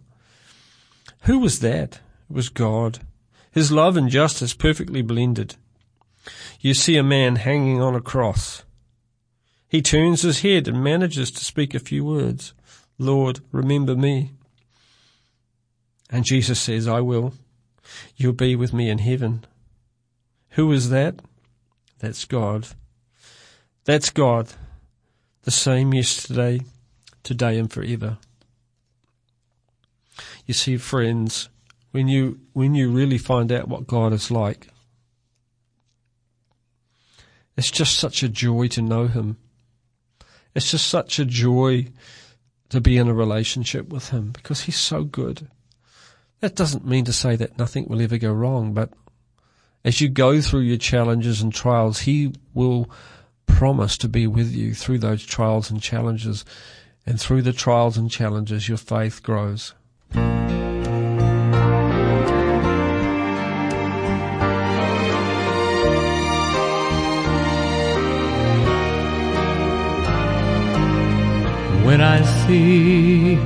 Who 1.25 1.37
was 1.37 1.59
that? 1.59 1.99
It 2.27 2.33
was 2.33 2.49
God. 2.49 2.99
His 3.51 3.71
love 3.71 3.95
and 3.95 4.09
justice 4.09 4.55
perfectly 4.55 5.03
blended. 5.03 5.57
You 6.59 6.73
see 6.73 6.97
a 6.97 7.03
man 7.03 7.35
hanging 7.35 7.83
on 7.83 7.93
a 7.93 8.01
cross. 8.01 8.63
He 9.67 9.83
turns 9.83 10.23
his 10.23 10.41
head 10.41 10.67
and 10.67 10.83
manages 10.83 11.29
to 11.29 11.45
speak 11.45 11.75
a 11.75 11.79
few 11.79 12.03
words. 12.03 12.55
Lord, 12.97 13.41
remember 13.51 13.95
me. 13.95 14.31
And 16.09 16.25
Jesus 16.25 16.59
says, 16.59 16.87
I 16.87 16.99
will. 16.99 17.33
You'll 18.15 18.33
be 18.33 18.55
with 18.55 18.73
me 18.73 18.89
in 18.89 18.97
heaven. 18.97 19.45
Who 20.51 20.71
is 20.71 20.89
that? 20.89 21.19
That's 21.99 22.25
God. 22.25 22.69
That's 23.85 24.09
God. 24.09 24.53
The 25.47 25.51
same 25.51 25.93
yesterday, 25.93 26.59
today 27.23 27.57
and 27.57 27.71
forever. 27.71 28.17
You 30.45 30.53
see, 30.53 30.75
friends, 30.75 31.47
when 31.91 32.09
you, 32.09 32.41
when 32.51 32.75
you 32.75 32.91
really 32.91 33.17
find 33.17 33.49
out 33.53 33.69
what 33.69 33.87
God 33.87 34.11
is 34.11 34.29
like, 34.29 34.67
it's 37.55 37.71
just 37.71 37.97
such 37.97 38.23
a 38.23 38.27
joy 38.27 38.67
to 38.67 38.81
know 38.81 39.07
Him. 39.07 39.37
It's 40.53 40.71
just 40.71 40.87
such 40.87 41.17
a 41.17 41.23
joy 41.23 41.87
to 42.67 42.81
be 42.81 42.97
in 42.97 43.07
a 43.07 43.13
relationship 43.13 43.87
with 43.87 44.09
Him 44.09 44.31
because 44.31 44.63
He's 44.63 44.75
so 44.75 45.05
good. 45.05 45.47
That 46.41 46.55
doesn't 46.55 46.85
mean 46.85 47.05
to 47.05 47.13
say 47.13 47.37
that 47.37 47.57
nothing 47.57 47.85
will 47.87 48.01
ever 48.01 48.17
go 48.17 48.33
wrong, 48.33 48.73
but 48.73 48.91
as 49.85 50.01
you 50.01 50.09
go 50.09 50.41
through 50.41 50.63
your 50.63 50.75
challenges 50.75 51.41
and 51.41 51.53
trials, 51.53 51.99
He 51.99 52.33
will 52.53 52.91
promise 53.57 53.97
to 53.97 54.07
be 54.07 54.27
with 54.27 54.53
you 54.53 54.71
through 54.75 54.99
those 54.99 55.25
trials 55.25 55.71
and 55.71 55.81
challenges. 55.81 56.45
And 57.07 57.19
through 57.19 57.41
the 57.41 57.53
trials 57.53 57.97
and 57.97 58.11
challenges, 58.11 58.69
your 58.69 58.77
faith 58.77 59.23
grows. 59.23 59.73
When 71.83 71.99
I 71.99 72.21
see 72.45 73.37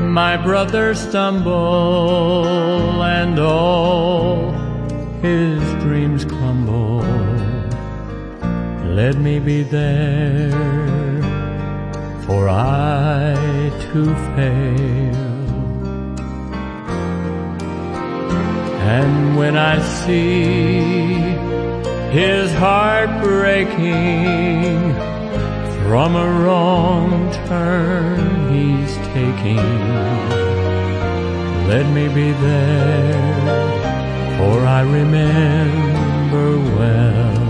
my 0.00 0.36
brother 0.36 0.96
stumble 0.96 2.44
and 3.04 3.38
all 3.38 4.50
his 5.20 5.62
dreams. 5.74 6.24
Let 8.94 9.16
me 9.16 9.38
be 9.38 9.62
there, 9.62 10.50
for 12.26 12.46
I 12.46 13.34
too 13.80 14.14
fail. 14.36 15.16
And 18.96 19.38
when 19.38 19.56
I 19.56 19.80
see 19.80 21.14
his 22.12 22.52
heart 22.52 23.08
breaking 23.22 24.92
from 25.84 26.14
a 26.14 26.28
wrong 26.42 27.32
turn 27.48 28.52
he's 28.52 28.94
taking, 29.16 29.88
let 31.66 31.86
me 31.96 32.08
be 32.08 32.32
there, 32.32 33.56
for 34.36 34.66
I 34.66 34.82
remember 34.82 36.58
well. 36.76 37.41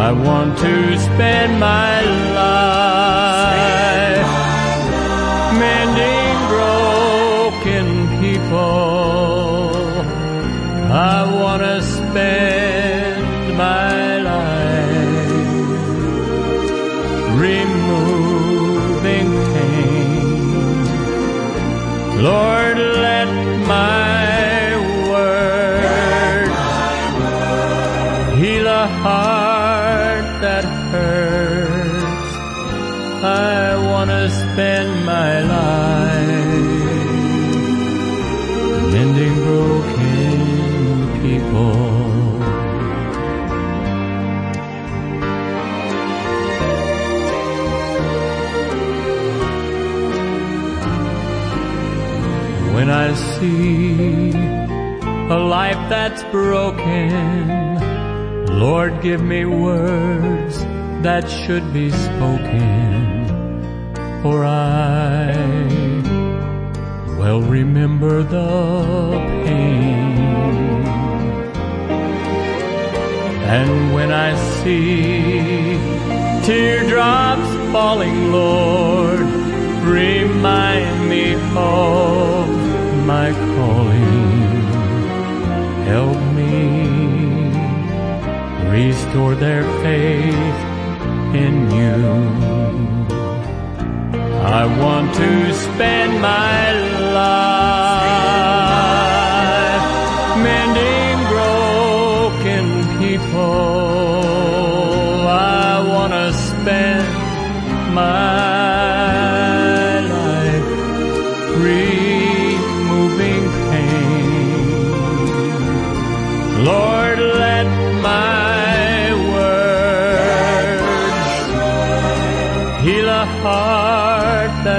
I 0.00 0.12
want 0.12 0.56
to 0.58 0.98
spend 0.98 1.58
my 1.58 2.00
life 2.32 3.17
spend 34.58 35.06
my 35.06 35.40
life 35.40 36.26
mending 38.92 39.36
broken 39.44 40.36
people. 41.22 41.74
When 52.74 52.90
I 52.90 53.14
see 53.14 54.32
a 55.36 55.38
life 55.38 55.82
that's 55.88 56.24
broken, 56.32 57.12
Lord, 58.58 59.02
give 59.02 59.22
me 59.22 59.44
words 59.44 60.58
that 61.04 61.30
should 61.30 61.72
be 61.72 61.92
spoken. 61.92 63.27
For 64.22 64.44
I 64.44 65.32
well 67.16 67.40
remember 67.40 68.24
the 68.24 69.12
pain. 69.44 70.18
And 73.58 73.94
when 73.94 74.10
I 74.10 74.34
see 74.60 75.78
teardrops 76.44 77.48
falling, 77.72 78.32
Lord, 78.32 79.20
remind 79.84 81.08
me 81.08 81.34
of 81.56 82.48
my 83.06 83.30
calling. 83.54 84.58
Help 85.86 86.18
me 86.34 86.78
restore 88.70 89.34
their 89.36 89.62
faith 89.82 90.58
in 91.34 91.70
you. 91.70 92.47
I 94.50 94.64
want 94.64 95.14
to 95.14 95.52
spend 95.52 96.22
my 96.22 96.72
life 97.12 97.48
mending 100.42 101.18
broken 101.28 102.64
people. 102.98 103.38
I 105.28 105.84
want 105.92 106.12
to 106.14 106.32
spend 106.32 107.08
my 107.94 108.47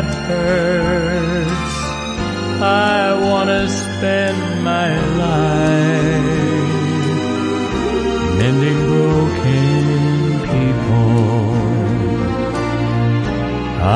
that 0.02 0.14
hurts. 0.28 1.76
I 2.62 3.20
want 3.22 3.50
to 3.50 3.68
spend 3.68 4.64
my 4.64 4.90
life 5.24 6.30
mending 8.40 8.80
broken 8.92 9.84
people. 10.54 11.12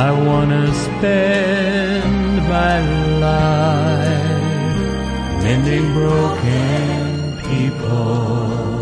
I 0.06 0.10
want 0.28 0.50
to 0.52 0.74
spend 0.88 2.38
my 2.58 2.78
life 3.28 4.34
mending 5.44 5.94
broken 5.94 7.38
people. 7.50 8.73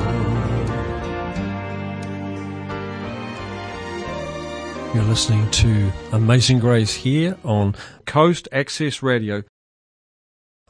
You're 4.93 5.05
listening 5.05 5.49
to 5.51 5.89
Amazing 6.11 6.59
Grace 6.59 6.93
here 6.93 7.37
on 7.45 7.75
Coast 8.05 8.49
Access 8.51 9.01
Radio. 9.01 9.43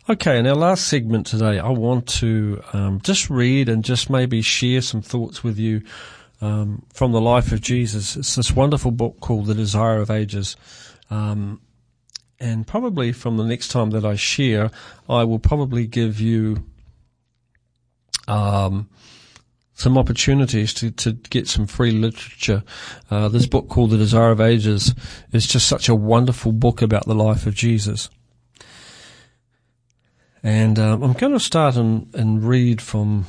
Okay, 0.07 0.37
in 0.37 0.45
our 0.45 0.53
last 0.53 0.87
segment 0.87 1.25
today, 1.25 1.57
I 1.57 1.69
want 1.69 2.07
to 2.19 2.61
um, 2.71 3.01
just 3.01 3.31
read 3.31 3.67
and 3.67 3.83
just 3.83 4.11
maybe 4.11 4.43
share 4.43 4.81
some 4.81 5.01
thoughts 5.01 5.43
with 5.43 5.57
you 5.57 5.81
um, 6.39 6.85
from 6.93 7.13
the 7.13 7.19
life 7.19 7.51
of 7.51 7.61
Jesus. 7.61 8.15
It's 8.15 8.35
this 8.35 8.51
wonderful 8.51 8.91
book 8.91 9.19
called 9.21 9.47
The 9.47 9.55
Desire 9.55 9.97
of 9.97 10.11
Ages. 10.11 10.55
Um, 11.09 11.59
and 12.39 12.67
probably 12.67 13.11
from 13.13 13.37
the 13.37 13.43
next 13.43 13.69
time 13.69 13.89
that 13.89 14.05
I 14.05 14.13
share, 14.13 14.69
I 15.09 15.23
will 15.23 15.39
probably 15.39 15.87
give 15.87 16.19
you 16.19 16.63
um, 18.27 18.87
some 19.81 19.97
opportunities 19.97 20.73
to, 20.75 20.91
to 20.91 21.13
get 21.13 21.47
some 21.47 21.65
free 21.65 21.91
literature. 21.91 22.63
Uh, 23.09 23.27
this 23.27 23.47
book 23.47 23.67
called 23.67 23.89
The 23.89 23.97
Desire 23.97 24.29
of 24.29 24.39
Ages 24.39 24.93
is 25.31 25.47
just 25.47 25.67
such 25.67 25.89
a 25.89 25.95
wonderful 25.95 26.51
book 26.51 26.83
about 26.83 27.07
the 27.07 27.15
life 27.15 27.47
of 27.47 27.55
Jesus. 27.55 28.09
And 30.43 30.77
um, 30.77 31.01
I'm 31.01 31.13
going 31.13 31.33
to 31.33 31.39
start 31.39 31.75
and, 31.75 32.13
and 32.13 32.43
read 32.43 32.79
from 32.79 33.25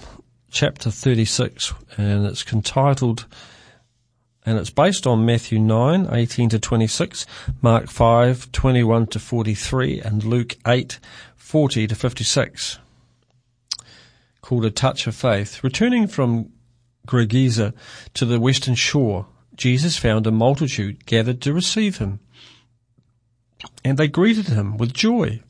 chapter 0.50 0.90
36, 0.90 1.72
and 1.96 2.26
it's 2.26 2.50
entitled, 2.53 3.26
and 4.44 4.59
it's 4.59 4.70
based 4.70 5.07
on 5.07 5.24
Matthew 5.24 5.59
9, 5.59 6.09
18 6.11 6.50
to 6.50 6.59
26, 6.59 7.24
Mark 7.62 7.88
5, 7.88 8.53
21 8.53 9.07
to 9.07 9.18
43, 9.18 10.00
and 10.00 10.22
Luke 10.22 10.57
8, 10.66 10.98
40 11.36 11.86
to 11.86 11.94
56 11.94 12.78
called 14.43 14.64
A 14.64 14.70
Touch 14.70 15.07
of 15.07 15.14
Faith. 15.14 15.64
Returning 15.64 16.07
from 16.07 16.51
Gergesa 17.07 17.72
to 18.14 18.26
the 18.26 18.38
western 18.38 18.74
shore, 18.74 19.26
Jesus 19.55 19.97
found 19.97 20.26
a 20.26 20.30
multitude 20.30 21.07
gathered 21.07 21.40
to 21.43 21.53
receive 21.53 21.99
him, 21.99 22.20
and 23.84 23.97
they 23.97 24.09
greeted 24.09 24.49
him 24.49 24.76
with 24.76 24.93
joy. 24.93 25.40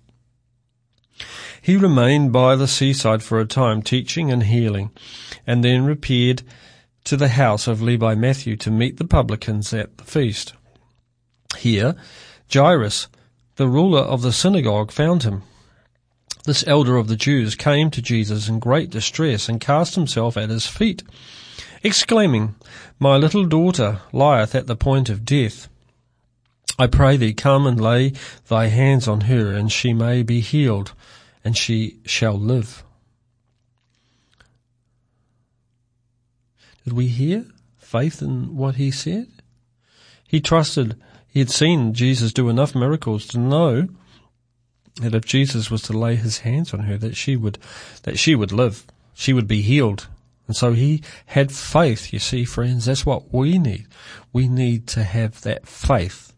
He 1.60 1.76
remained 1.76 2.32
by 2.32 2.56
the 2.56 2.68
seaside 2.68 3.22
for 3.22 3.40
a 3.40 3.46
time, 3.46 3.82
teaching 3.82 4.30
and 4.30 4.42
healing, 4.42 4.90
and 5.46 5.64
then 5.64 5.84
repaired 5.84 6.42
to 7.04 7.16
the 7.16 7.28
house 7.28 7.66
of 7.66 7.80
Levi 7.80 8.14
Matthew 8.14 8.56
to 8.56 8.70
meet 8.70 8.96
the 8.96 9.06
publicans 9.06 9.72
at 9.72 9.96
the 9.98 10.04
feast. 10.04 10.54
Here, 11.58 11.94
Jairus, 12.52 13.08
the 13.56 13.68
ruler 13.68 14.00
of 14.00 14.22
the 14.22 14.32
synagogue, 14.32 14.90
found 14.90 15.22
him. 15.22 15.42
This 16.44 16.64
elder 16.66 16.96
of 16.96 17.06
the 17.06 17.16
Jews 17.16 17.54
came 17.54 17.90
to 17.92 18.02
Jesus 18.02 18.48
in 18.48 18.58
great 18.58 18.90
distress 18.90 19.48
and 19.48 19.60
cast 19.60 19.94
himself 19.94 20.36
at 20.36 20.50
his 20.50 20.66
feet, 20.66 21.04
exclaiming, 21.84 22.56
My 22.98 23.16
little 23.16 23.44
daughter 23.44 24.00
lieth 24.12 24.54
at 24.54 24.66
the 24.66 24.74
point 24.74 25.08
of 25.08 25.24
death. 25.24 25.68
I 26.78 26.88
pray 26.88 27.16
thee, 27.16 27.32
come 27.32 27.66
and 27.66 27.80
lay 27.80 28.12
thy 28.48 28.66
hands 28.66 29.06
on 29.06 29.22
her, 29.22 29.52
and 29.52 29.70
she 29.70 29.92
may 29.92 30.24
be 30.24 30.40
healed, 30.40 30.94
and 31.44 31.56
she 31.56 31.98
shall 32.06 32.34
live. 32.34 32.82
Did 36.82 36.94
we 36.94 37.06
hear 37.06 37.46
faith 37.78 38.20
in 38.20 38.56
what 38.56 38.74
he 38.76 38.90
said? 38.90 39.28
He 40.26 40.40
trusted, 40.40 41.00
he 41.28 41.38
had 41.38 41.50
seen 41.50 41.94
Jesus 41.94 42.32
do 42.32 42.48
enough 42.48 42.74
miracles 42.74 43.26
to 43.28 43.38
know 43.38 43.88
that 44.96 45.14
if 45.14 45.24
Jesus 45.24 45.70
was 45.70 45.82
to 45.82 45.92
lay 45.92 46.16
his 46.16 46.38
hands 46.38 46.74
on 46.74 46.80
her, 46.80 46.98
that 46.98 47.16
she 47.16 47.36
would, 47.36 47.58
that 48.02 48.18
she 48.18 48.34
would 48.34 48.52
live. 48.52 48.86
She 49.14 49.32
would 49.32 49.48
be 49.48 49.62
healed. 49.62 50.08
And 50.46 50.56
so 50.56 50.72
he 50.72 51.02
had 51.26 51.52
faith, 51.52 52.12
you 52.12 52.18
see, 52.18 52.44
friends. 52.44 52.86
That's 52.86 53.06
what 53.06 53.32
we 53.32 53.58
need. 53.58 53.86
We 54.32 54.48
need 54.48 54.86
to 54.88 55.04
have 55.04 55.40
that 55.42 55.66
faith 55.66 56.32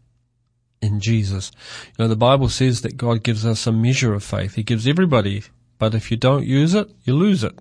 in 0.81 0.99
Jesus. 0.99 1.51
You 1.97 2.03
know, 2.03 2.07
the 2.07 2.15
Bible 2.15 2.49
says 2.49 2.81
that 2.81 2.97
God 2.97 3.23
gives 3.23 3.45
us 3.45 3.67
a 3.67 3.71
measure 3.71 4.13
of 4.13 4.23
faith. 4.23 4.55
He 4.55 4.63
gives 4.63 4.87
everybody, 4.87 5.43
but 5.79 5.95
if 5.95 6.11
you 6.11 6.17
don't 6.17 6.45
use 6.45 6.73
it, 6.73 6.89
you 7.03 7.15
lose 7.15 7.43
it, 7.43 7.57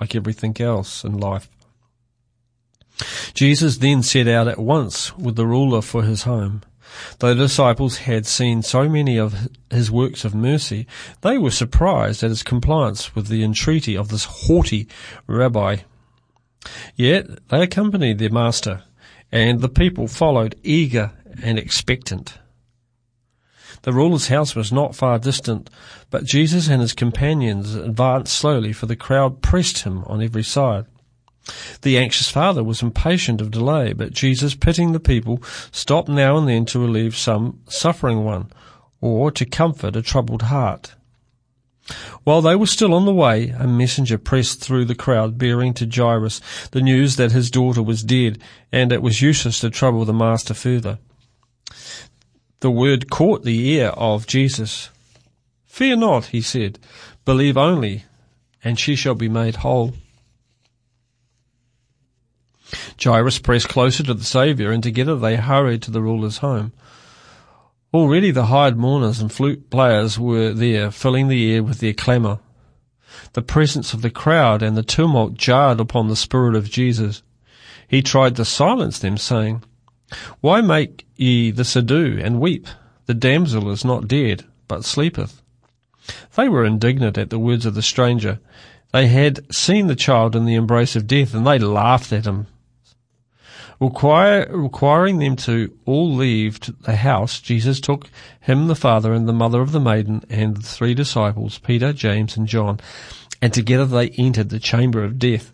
like 0.00 0.14
everything 0.14 0.56
else 0.60 1.04
in 1.04 1.18
life. 1.18 1.50
Jesus 3.34 3.78
then 3.78 4.02
set 4.02 4.28
out 4.28 4.46
at 4.46 4.58
once 4.58 5.16
with 5.18 5.34
the 5.34 5.46
ruler 5.46 5.82
for 5.82 6.02
his 6.02 6.22
home. 6.22 6.62
Though 7.18 7.34
the 7.34 7.44
disciples 7.44 7.98
had 7.98 8.26
seen 8.26 8.62
so 8.62 8.88
many 8.88 9.18
of 9.18 9.48
his 9.70 9.90
works 9.90 10.24
of 10.24 10.34
mercy, 10.34 10.86
they 11.20 11.38
were 11.38 11.50
surprised 11.50 12.22
at 12.22 12.30
his 12.30 12.42
compliance 12.42 13.14
with 13.14 13.28
the 13.28 13.42
entreaty 13.42 13.96
of 13.96 14.08
this 14.08 14.24
haughty 14.24 14.88
rabbi. 15.26 15.78
Yet 16.94 17.48
they 17.48 17.62
accompanied 17.62 18.18
their 18.18 18.30
master, 18.30 18.82
and 19.30 19.60
the 19.60 19.68
people 19.68 20.08
followed 20.08 20.54
eager 20.62 21.12
and 21.42 21.58
expectant. 21.58 22.38
The 23.82 23.92
ruler's 23.92 24.28
house 24.28 24.54
was 24.54 24.72
not 24.72 24.94
far 24.94 25.18
distant, 25.18 25.68
but 26.10 26.24
Jesus 26.24 26.68
and 26.68 26.80
his 26.80 26.94
companions 26.94 27.74
advanced 27.74 28.32
slowly, 28.32 28.72
for 28.72 28.86
the 28.86 28.96
crowd 28.96 29.42
pressed 29.42 29.80
him 29.80 30.04
on 30.04 30.22
every 30.22 30.42
side. 30.42 30.86
The 31.82 31.98
anxious 31.98 32.30
father 32.30 32.64
was 32.64 32.82
impatient 32.82 33.40
of 33.40 33.50
delay, 33.50 33.92
but 33.92 34.12
Jesus, 34.12 34.54
pitying 34.54 34.92
the 34.92 35.00
people, 35.00 35.42
stopped 35.70 36.08
now 36.08 36.36
and 36.38 36.48
then 36.48 36.64
to 36.66 36.78
relieve 36.78 37.16
some 37.16 37.60
suffering 37.68 38.24
one, 38.24 38.50
or 39.00 39.30
to 39.32 39.44
comfort 39.44 39.96
a 39.96 40.02
troubled 40.02 40.42
heart. 40.42 40.94
While 42.22 42.40
they 42.40 42.56
were 42.56 42.66
still 42.66 42.94
on 42.94 43.04
the 43.04 43.12
way, 43.12 43.50
a 43.50 43.66
messenger 43.66 44.16
pressed 44.16 44.60
through 44.60 44.86
the 44.86 44.94
crowd 44.94 45.36
bearing 45.36 45.74
to 45.74 45.86
Jairus 45.86 46.40
the 46.70 46.80
news 46.80 47.16
that 47.16 47.32
his 47.32 47.50
daughter 47.50 47.82
was 47.82 48.02
dead 48.02 48.38
and 48.72 48.90
it 48.90 49.02
was 49.02 49.20
useless 49.20 49.60
to 49.60 49.68
trouble 49.68 50.06
the 50.06 50.14
master 50.14 50.54
further. 50.54 50.98
The 52.60 52.70
word 52.70 53.10
caught 53.10 53.44
the 53.44 53.68
ear 53.68 53.88
of 53.88 54.26
Jesus. 54.26 54.88
Fear 55.66 55.96
not, 55.96 56.26
he 56.26 56.40
said, 56.40 56.78
believe 57.26 57.58
only, 57.58 58.04
and 58.62 58.80
she 58.80 58.96
shall 58.96 59.14
be 59.14 59.28
made 59.28 59.56
whole. 59.56 59.92
Jairus 63.02 63.38
pressed 63.38 63.68
closer 63.68 64.02
to 64.02 64.14
the 64.14 64.24
Saviour, 64.24 64.72
and 64.72 64.82
together 64.82 65.16
they 65.16 65.36
hurried 65.36 65.82
to 65.82 65.90
the 65.90 66.02
ruler's 66.02 66.38
home. 66.38 66.72
Already 67.92 68.30
the 68.30 68.46
hired 68.46 68.76
mourners 68.76 69.20
and 69.20 69.30
flute 69.30 69.70
players 69.70 70.18
were 70.18 70.52
there, 70.52 70.90
filling 70.90 71.28
the 71.28 71.54
air 71.54 71.62
with 71.62 71.78
their 71.78 71.92
clamour. 71.92 72.40
The 73.34 73.42
presence 73.42 73.94
of 73.94 74.02
the 74.02 74.10
crowd 74.10 74.62
and 74.62 74.76
the 74.76 74.82
tumult 74.82 75.34
jarred 75.34 75.78
upon 75.78 76.08
the 76.08 76.16
spirit 76.16 76.56
of 76.56 76.70
Jesus. 76.70 77.22
He 77.86 78.02
tried 78.02 78.34
to 78.36 78.44
silence 78.44 78.98
them, 78.98 79.16
saying, 79.16 79.62
Why 80.40 80.60
make 80.60 81.06
ye 81.16 81.52
this 81.52 81.76
ado, 81.76 82.18
and 82.20 82.40
weep? 82.40 82.66
The 83.06 83.14
damsel 83.14 83.70
is 83.70 83.84
not 83.84 84.08
dead, 84.08 84.44
but 84.66 84.84
sleepeth. 84.84 85.42
They 86.34 86.48
were 86.48 86.64
indignant 86.64 87.16
at 87.16 87.30
the 87.30 87.38
words 87.38 87.64
of 87.66 87.74
the 87.74 87.82
stranger. 87.82 88.40
They 88.92 89.06
had 89.06 89.54
seen 89.54 89.86
the 89.86 89.96
child 89.96 90.34
in 90.34 90.44
the 90.44 90.54
embrace 90.54 90.96
of 90.96 91.06
death, 91.06 91.34
and 91.34 91.46
they 91.46 91.58
laughed 91.58 92.12
at 92.12 92.26
him, 92.26 92.46
Require, 93.80 94.46
requiring 94.50 95.18
them 95.18 95.36
to 95.36 95.76
all 95.84 96.14
leave 96.14 96.60
the 96.82 96.96
house, 96.96 97.40
Jesus 97.40 97.80
took 97.80 98.08
him, 98.40 98.68
the 98.68 98.74
father, 98.74 99.12
and 99.12 99.28
the 99.28 99.32
mother 99.32 99.60
of 99.60 99.72
the 99.72 99.80
maiden, 99.80 100.22
and 100.30 100.56
the 100.56 100.62
three 100.62 100.94
disciples, 100.94 101.58
Peter, 101.58 101.92
James, 101.92 102.36
and 102.36 102.46
John, 102.46 102.78
and 103.42 103.52
together 103.52 103.86
they 103.86 104.10
entered 104.10 104.48
the 104.48 104.60
chamber 104.60 105.02
of 105.02 105.18
death. 105.18 105.52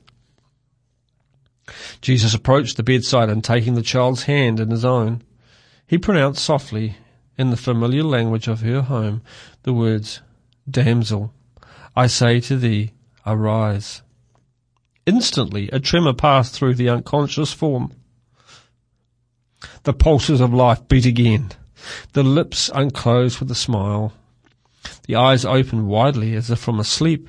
Jesus 2.01 2.35
approached 2.35 2.77
the 2.77 2.83
bedside 2.83 3.31
and 3.31 3.43
taking 3.43 3.75
the 3.75 3.83
child's 3.83 4.25
hand 4.25 4.61
in 4.61 4.71
his 4.71 4.85
own, 4.85 5.23
he 5.87 5.99
pronounced 5.99 6.45
softly, 6.45 6.97
in 7.37 7.51
the 7.51 7.57
familiar 7.57 8.05
language 8.05 8.49
of 8.49 8.61
her 8.61 8.83
home, 8.83 9.23
the 9.63 9.73
words, 9.73 10.21
Damsel, 10.71 11.33
I 11.97 12.07
say 12.07 12.39
to 12.41 12.57
thee, 12.57 12.93
arise. 13.27 14.03
Instantly 15.07 15.69
a 15.73 15.81
tremor 15.81 16.13
passed 16.13 16.55
through 16.55 16.75
the 16.75 16.89
unconscious 16.91 17.53
form. 17.53 17.93
The 19.83 19.93
pulses 19.93 20.41
of 20.41 20.53
life 20.53 20.87
beat 20.89 21.07
again. 21.07 21.51
The 22.13 22.23
lips 22.23 22.71
unclosed 22.75 23.41
with 23.41 23.51
a 23.51 23.55
smile. 23.55 24.13
The 25.07 25.17
eyes 25.17 25.45
opened 25.45 25.89
widely 25.89 26.35
as 26.35 26.51
if 26.51 26.59
from 26.59 26.81
a 26.81 26.85
sleep. 26.85 27.29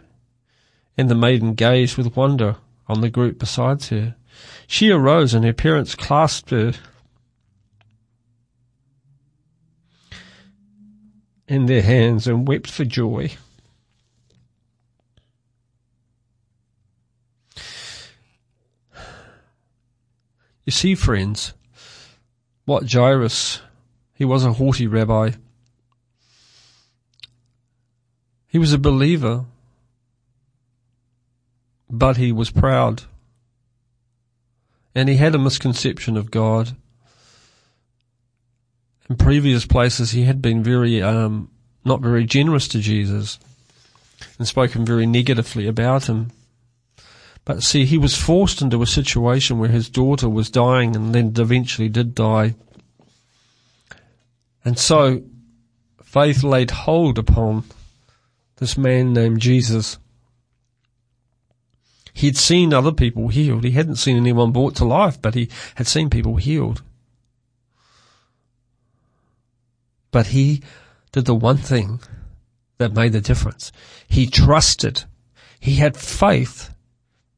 And 0.98 1.10
the 1.10 1.16
maiden 1.16 1.54
gazed 1.54 1.98
with 1.98 2.16
wonder 2.16 2.58
on 2.88 3.02
the 3.02 3.10
group 3.10 3.40
beside 3.40 3.84
her. 3.86 4.16
She 4.68 4.92
arose 4.92 5.34
and 5.34 5.46
her 5.46 5.54
parents 5.54 5.96
clasped 5.96 6.50
her 6.52 6.74
in 11.48 11.66
their 11.66 11.82
hands 11.82 12.28
and 12.28 12.48
wept 12.48 12.72
for 12.72 12.86
joy. 12.86 13.32
You 20.64 20.72
see, 20.72 20.96
friends, 20.96 21.54
what 22.66 22.92
Jairus, 22.92 23.62
he 24.14 24.26
was 24.26 24.46
a 24.46 24.54
haughty 24.54 24.88
rabbi. 24.88 25.32
He 28.48 28.60
was 28.60 28.74
a 28.74 28.78
believer, 28.78 29.46
but 31.90 32.18
he 32.18 32.32
was 32.32 32.52
proud. 32.52 33.04
And 34.94 35.08
he 35.08 35.16
had 35.16 35.34
a 35.34 35.40
misconception 35.40 36.18
of 36.18 36.32
God. 36.32 36.76
In 39.10 39.16
previous 39.16 39.66
places, 39.66 40.12
he 40.12 40.24
had 40.24 40.42
been 40.42 40.64
very, 40.64 41.02
um, 41.02 41.50
not 41.84 42.02
very 42.02 42.26
generous 42.26 42.68
to 42.70 42.80
Jesus 42.80 43.40
and 44.38 44.48
spoken 44.48 44.86
very 44.86 45.06
negatively 45.06 45.68
about 45.68 46.08
him. 46.08 46.32
But 47.44 47.64
see, 47.64 47.86
he 47.86 47.98
was 47.98 48.16
forced 48.16 48.62
into 48.62 48.82
a 48.82 48.88
situation 48.88 49.58
where 49.60 49.70
his 49.70 49.90
daughter 49.90 50.30
was 50.30 50.50
dying 50.50 50.96
and 50.96 51.14
then 51.14 51.34
eventually 51.38 51.90
did 51.90 52.14
die. 52.14 52.56
And 54.64 54.78
so 54.78 55.24
faith 56.04 56.44
laid 56.44 56.72
hold 56.72 57.18
upon 57.18 57.64
this 58.58 58.78
man 58.78 59.14
named 59.14 59.40
Jesus. 59.40 59.98
He 62.14 62.28
had 62.28 62.38
seen 62.38 62.74
other 62.74 62.92
people 62.92 63.30
healed. 63.30 63.64
He 63.64 63.72
hadn't 63.72 63.96
seen 63.96 64.18
anyone 64.18 64.52
brought 64.52 64.76
to 64.76 64.86
life, 64.86 65.20
but 65.20 65.34
he 65.34 65.50
had 65.76 65.88
seen 65.88 66.10
people 66.10 66.36
healed. 66.36 66.84
But 70.12 70.28
he 70.28 70.62
did 71.12 71.26
the 71.26 71.34
one 71.34 71.58
thing 71.58 72.02
that 72.78 72.94
made 72.94 73.14
the 73.14 73.22
difference. 73.22 73.72
He 74.08 74.28
trusted. 74.28 75.06
He 75.60 75.76
had 75.76 75.96
faith 75.96 76.71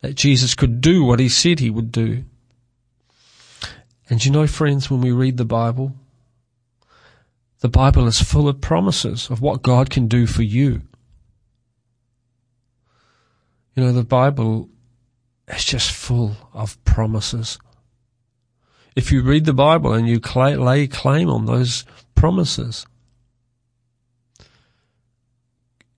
that 0.04 0.16
Jesus 0.16 0.54
could 0.54 0.82
do 0.82 1.06
what 1.06 1.22
he 1.22 1.30
said 1.30 1.60
he 1.60 1.70
would 1.70 1.89
do. 1.89 2.26
And 4.10 4.24
you 4.24 4.32
know, 4.32 4.45
friends, 4.45 4.91
when 4.91 4.99
we 4.99 5.14
read 5.14 5.38
the 5.38 5.45
Bible, 5.45 5.93
the 7.62 7.70
Bible 7.70 8.06
is 8.06 8.22
full 8.22 8.49
of 8.49 8.60
promises 8.60 9.30
of 9.30 9.39
what 9.39 9.62
God 9.62 9.89
can 9.89 10.10
do 10.10 10.28
for 10.28 10.43
you. 10.43 10.82
You 13.76 13.84
know, 13.84 13.93
the 13.93 14.04
Bible 14.04 14.68
is 15.47 15.64
just 15.64 15.89
full 15.89 16.36
of 16.54 16.84
promises. 16.84 17.58
If 18.97 19.10
you 19.10 19.24
read 19.24 19.45
the 19.45 19.54
Bible 19.54 19.93
and 19.93 20.06
you 20.06 20.20
lay 20.20 20.86
claim 20.86 21.30
on 21.30 21.45
those 21.45 21.86
promises, 22.14 22.86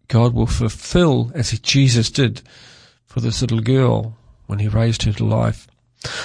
God 0.09 0.35
will 0.35 0.45
fulfill 0.45 1.31
as 1.33 1.59
Jesus 1.59 2.11
did 2.11 2.43
for 3.15 3.21
this 3.21 3.39
little 3.39 3.61
girl 3.61 4.17
when 4.45 4.59
he 4.59 4.67
raised 4.67 5.03
her 5.03 5.13
to 5.13 5.23
life. 5.23 5.69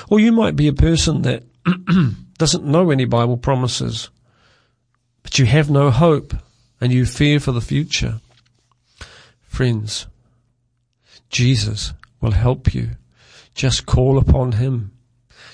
Or 0.09 0.19
you 0.19 0.33
might 0.33 0.57
be 0.57 0.67
a 0.67 0.73
person 0.73 1.23
that 1.23 1.45
doesn't 2.37 2.65
know 2.65 2.91
any 2.91 3.05
Bible 3.05 3.37
promises, 3.37 4.11
but 5.23 5.39
you 5.39 5.47
have 5.47 5.71
no 5.71 5.93
hope 5.93 6.35
and 6.81 6.93
you 6.93 7.07
fear 7.07 7.39
for 7.39 7.53
the 7.53 7.61
future. 7.61 8.21
Friends, 9.43 10.09
Jesus 11.29 11.93
will 12.21 12.33
help 12.33 12.75
you. 12.75 12.97
Just 13.55 13.87
call 13.87 14.19
upon 14.19 14.53
him. 14.53 14.91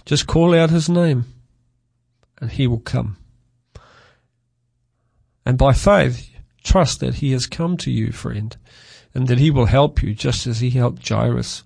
Just 0.07 0.27
call 0.27 0.55
out 0.55 0.71
his 0.71 0.89
name 0.89 1.27
and 2.41 2.51
he 2.51 2.67
will 2.67 2.81
come. 2.81 3.19
And 5.45 5.59
by 5.59 5.75
faith, 5.75 6.31
trust 6.65 7.01
that 7.01 7.17
he 7.17 7.33
has 7.33 7.47
come 7.47 7.77
to 7.77 7.91
you, 7.91 8.11
friend 8.11 8.57
and 9.15 9.29
that 9.29 9.39
he 9.39 9.51
will 9.51 9.67
help 9.67 10.03
you 10.03 10.15
just 10.15 10.47
as 10.47 10.61
he 10.61 10.71
helped 10.71 11.09
Jairus. 11.09 11.65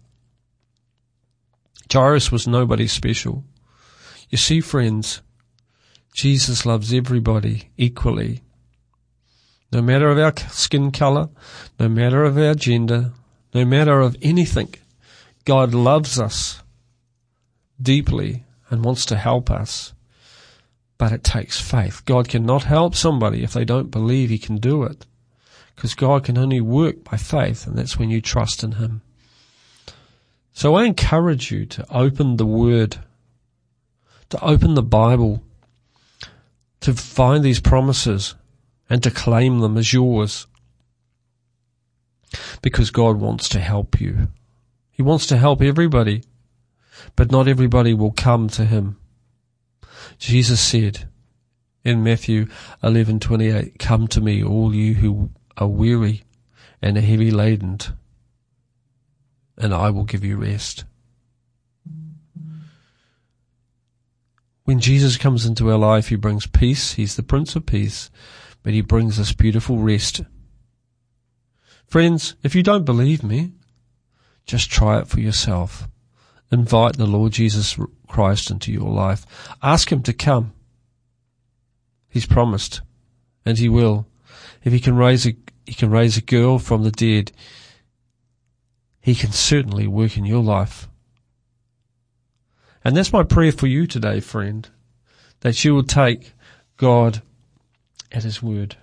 Jairus 1.92 2.30
was 2.30 2.46
nobody 2.46 2.86
special. 2.86 3.44
You 4.28 4.38
see, 4.38 4.60
friends, 4.60 5.22
Jesus 6.14 6.64
loves 6.64 6.92
everybody 6.92 7.70
equally. 7.76 8.42
No 9.72 9.82
matter 9.82 10.08
of 10.08 10.18
our 10.18 10.36
skin 10.50 10.90
color, 10.90 11.28
no 11.78 11.88
matter 11.88 12.24
of 12.24 12.36
our 12.38 12.54
gender, 12.54 13.12
no 13.54 13.64
matter 13.64 14.00
of 14.00 14.16
anything, 14.22 14.74
God 15.44 15.74
loves 15.74 16.18
us 16.18 16.62
deeply 17.80 18.44
and 18.68 18.84
wants 18.84 19.04
to 19.06 19.16
help 19.16 19.50
us. 19.50 19.92
But 20.98 21.12
it 21.12 21.24
takes 21.24 21.60
faith. 21.60 22.04
God 22.04 22.28
cannot 22.28 22.64
help 22.64 22.94
somebody 22.94 23.42
if 23.42 23.52
they 23.52 23.64
don't 23.64 23.90
believe 23.90 24.28
He 24.28 24.38
can 24.38 24.58
do 24.58 24.82
it. 24.82 25.06
Because 25.80 25.94
God 25.94 26.24
can 26.24 26.36
only 26.36 26.60
work 26.60 27.04
by 27.04 27.16
faith, 27.16 27.66
and 27.66 27.74
that's 27.74 27.98
when 27.98 28.10
you 28.10 28.20
trust 28.20 28.62
in 28.62 28.72
Him. 28.72 29.00
So 30.52 30.74
I 30.74 30.84
encourage 30.84 31.50
you 31.50 31.64
to 31.64 31.86
open 31.90 32.36
the 32.36 32.44
Word, 32.44 32.98
to 34.28 34.44
open 34.44 34.74
the 34.74 34.82
Bible, 34.82 35.42
to 36.80 36.92
find 36.92 37.42
these 37.42 37.60
promises 37.60 38.34
and 38.90 39.02
to 39.02 39.10
claim 39.10 39.60
them 39.60 39.78
as 39.78 39.94
yours. 39.94 40.46
Because 42.60 42.90
God 42.90 43.16
wants 43.16 43.48
to 43.48 43.58
help 43.58 44.02
you. 44.02 44.28
He 44.90 45.00
wants 45.00 45.26
to 45.28 45.38
help 45.38 45.62
everybody, 45.62 46.24
but 47.16 47.32
not 47.32 47.48
everybody 47.48 47.94
will 47.94 48.12
come 48.12 48.48
to 48.48 48.66
Him. 48.66 48.98
Jesus 50.18 50.60
said 50.60 51.08
in 51.84 52.02
Matthew 52.02 52.48
11:28, 52.82 53.78
"Come 53.78 54.08
to 54.08 54.20
me, 54.20 54.44
all 54.44 54.74
you 54.74 54.92
who 54.96 55.30
are 55.60 55.68
weary 55.68 56.24
and 56.82 56.96
are 56.96 57.02
heavy 57.02 57.30
laden, 57.30 57.78
and 59.56 59.72
I 59.72 59.90
will 59.90 60.04
give 60.04 60.24
you 60.24 60.38
rest. 60.38 60.84
When 64.64 64.80
Jesus 64.80 65.16
comes 65.16 65.46
into 65.46 65.70
our 65.70 65.78
life, 65.78 66.08
He 66.08 66.16
brings 66.16 66.46
peace. 66.46 66.94
He's 66.94 67.16
the 67.16 67.22
Prince 67.22 67.56
of 67.56 67.66
Peace. 67.66 68.10
but 68.62 68.72
He 68.72 68.80
brings 68.80 69.18
us 69.18 69.32
beautiful 69.32 69.78
rest. 69.78 70.22
Friends, 71.86 72.36
if 72.42 72.54
you 72.54 72.62
don't 72.62 72.84
believe 72.84 73.22
me, 73.24 73.52
just 74.46 74.70
try 74.70 75.00
it 75.00 75.08
for 75.08 75.20
yourself. 75.20 75.88
Invite 76.52 76.96
the 76.96 77.06
Lord 77.06 77.32
Jesus 77.32 77.78
Christ 78.08 78.50
into 78.50 78.72
your 78.72 78.90
life. 78.90 79.26
Ask 79.62 79.90
Him 79.90 80.02
to 80.04 80.12
come. 80.12 80.52
He's 82.08 82.26
promised, 82.26 82.80
and 83.44 83.58
He 83.58 83.68
will. 83.68 84.06
If 84.62 84.72
He 84.72 84.80
can 84.80 84.96
raise 84.96 85.26
a, 85.26 85.36
He 85.66 85.74
can 85.74 85.90
raise 85.90 86.16
a 86.16 86.22
girl 86.22 86.58
from 86.58 86.82
the 86.82 86.90
dead, 86.90 87.32
He 89.00 89.14
can 89.14 89.32
certainly 89.32 89.86
work 89.86 90.16
in 90.16 90.24
your 90.24 90.42
life. 90.42 90.88
And 92.84 92.96
that's 92.96 93.12
my 93.12 93.22
prayer 93.22 93.52
for 93.52 93.66
you 93.66 93.86
today, 93.86 94.20
friend, 94.20 94.68
that 95.40 95.64
you 95.64 95.74
will 95.74 95.84
take 95.84 96.32
God 96.76 97.22
at 98.10 98.22
His 98.22 98.42
word. 98.42 98.76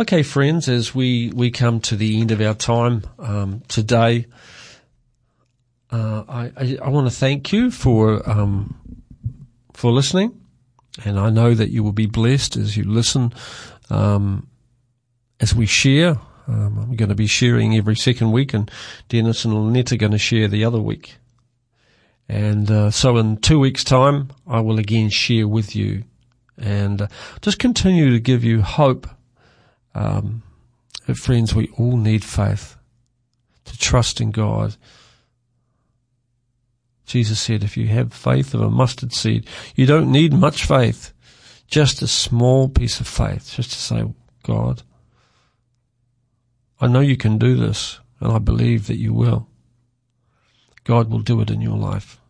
Okay, 0.00 0.22
friends, 0.22 0.68
as 0.68 0.94
we, 0.94 1.30
we 1.34 1.50
come 1.50 1.80
to 1.80 1.96
the 1.96 2.20
end 2.20 2.30
of 2.30 2.40
our 2.40 2.54
time 2.54 3.02
um, 3.18 3.62
today, 3.68 4.26
uh, 5.90 6.24
I, 6.26 6.52
I, 6.56 6.78
I 6.84 6.88
want 6.88 7.06
to 7.06 7.14
thank 7.14 7.52
you 7.52 7.70
for 7.70 8.28
um, 8.28 9.04
for 9.74 9.92
listening, 9.92 10.40
and 11.04 11.18
I 11.20 11.28
know 11.28 11.54
that 11.54 11.70
you 11.70 11.82
will 11.82 11.92
be 11.92 12.06
blessed 12.06 12.56
as 12.56 12.76
you 12.76 12.84
listen 12.84 13.34
um, 13.92 14.48
as 15.40 15.54
we 15.54 15.66
share. 15.66 16.18
Um, 16.48 16.78
I'm 16.78 16.96
going 16.96 17.08
to 17.08 17.14
be 17.14 17.26
sharing 17.28 17.76
every 17.76 17.94
second 17.96 18.32
week, 18.32 18.52
and 18.52 18.70
Dennis 19.08 19.44
and 19.44 19.54
Lynette 19.54 19.92
are 19.92 19.96
going 19.96 20.12
to 20.12 20.18
share 20.18 20.48
the 20.48 20.64
other 20.64 20.80
week. 20.80 21.16
And 22.28 22.70
uh, 22.70 22.90
so, 22.90 23.16
in 23.16 23.36
two 23.36 23.60
weeks' 23.60 23.84
time, 23.84 24.30
I 24.46 24.60
will 24.60 24.78
again 24.78 25.10
share 25.10 25.46
with 25.46 25.76
you, 25.76 26.04
and 26.58 27.02
uh, 27.02 27.08
just 27.42 27.58
continue 27.58 28.10
to 28.10 28.18
give 28.18 28.42
you 28.42 28.62
hope. 28.62 29.08
Um, 29.94 30.42
friends, 31.14 31.54
we 31.54 31.68
all 31.76 31.96
need 31.96 32.24
faith 32.24 32.76
to 33.64 33.78
trust 33.78 34.20
in 34.20 34.30
God 34.30 34.76
Jesus 37.12 37.40
said, 37.40 37.62
if 37.62 37.76
you 37.76 37.88
have 37.88 38.14
faith 38.14 38.54
of 38.54 38.62
a 38.62 38.70
mustard 38.70 39.12
seed, 39.12 39.46
you 39.74 39.84
don't 39.84 40.10
need 40.10 40.32
much 40.32 40.64
faith, 40.64 41.12
just 41.72 42.02
a 42.02 42.06
small 42.06 42.68
piece 42.68 43.00
of 43.00 43.08
faith, 43.08 43.54
just 43.56 43.70
to 43.70 43.78
say, 43.78 44.04
God, 44.42 44.82
I 46.78 46.86
know 46.86 47.00
you 47.00 47.16
can 47.16 47.38
do 47.38 47.56
this, 47.56 47.98
and 48.20 48.30
I 48.30 48.38
believe 48.38 48.88
that 48.88 48.98
you 48.98 49.14
will. 49.14 49.48
God 50.84 51.08
will 51.10 51.20
do 51.20 51.40
it 51.40 51.48
in 51.48 51.62
your 51.62 51.78
life. 51.78 52.20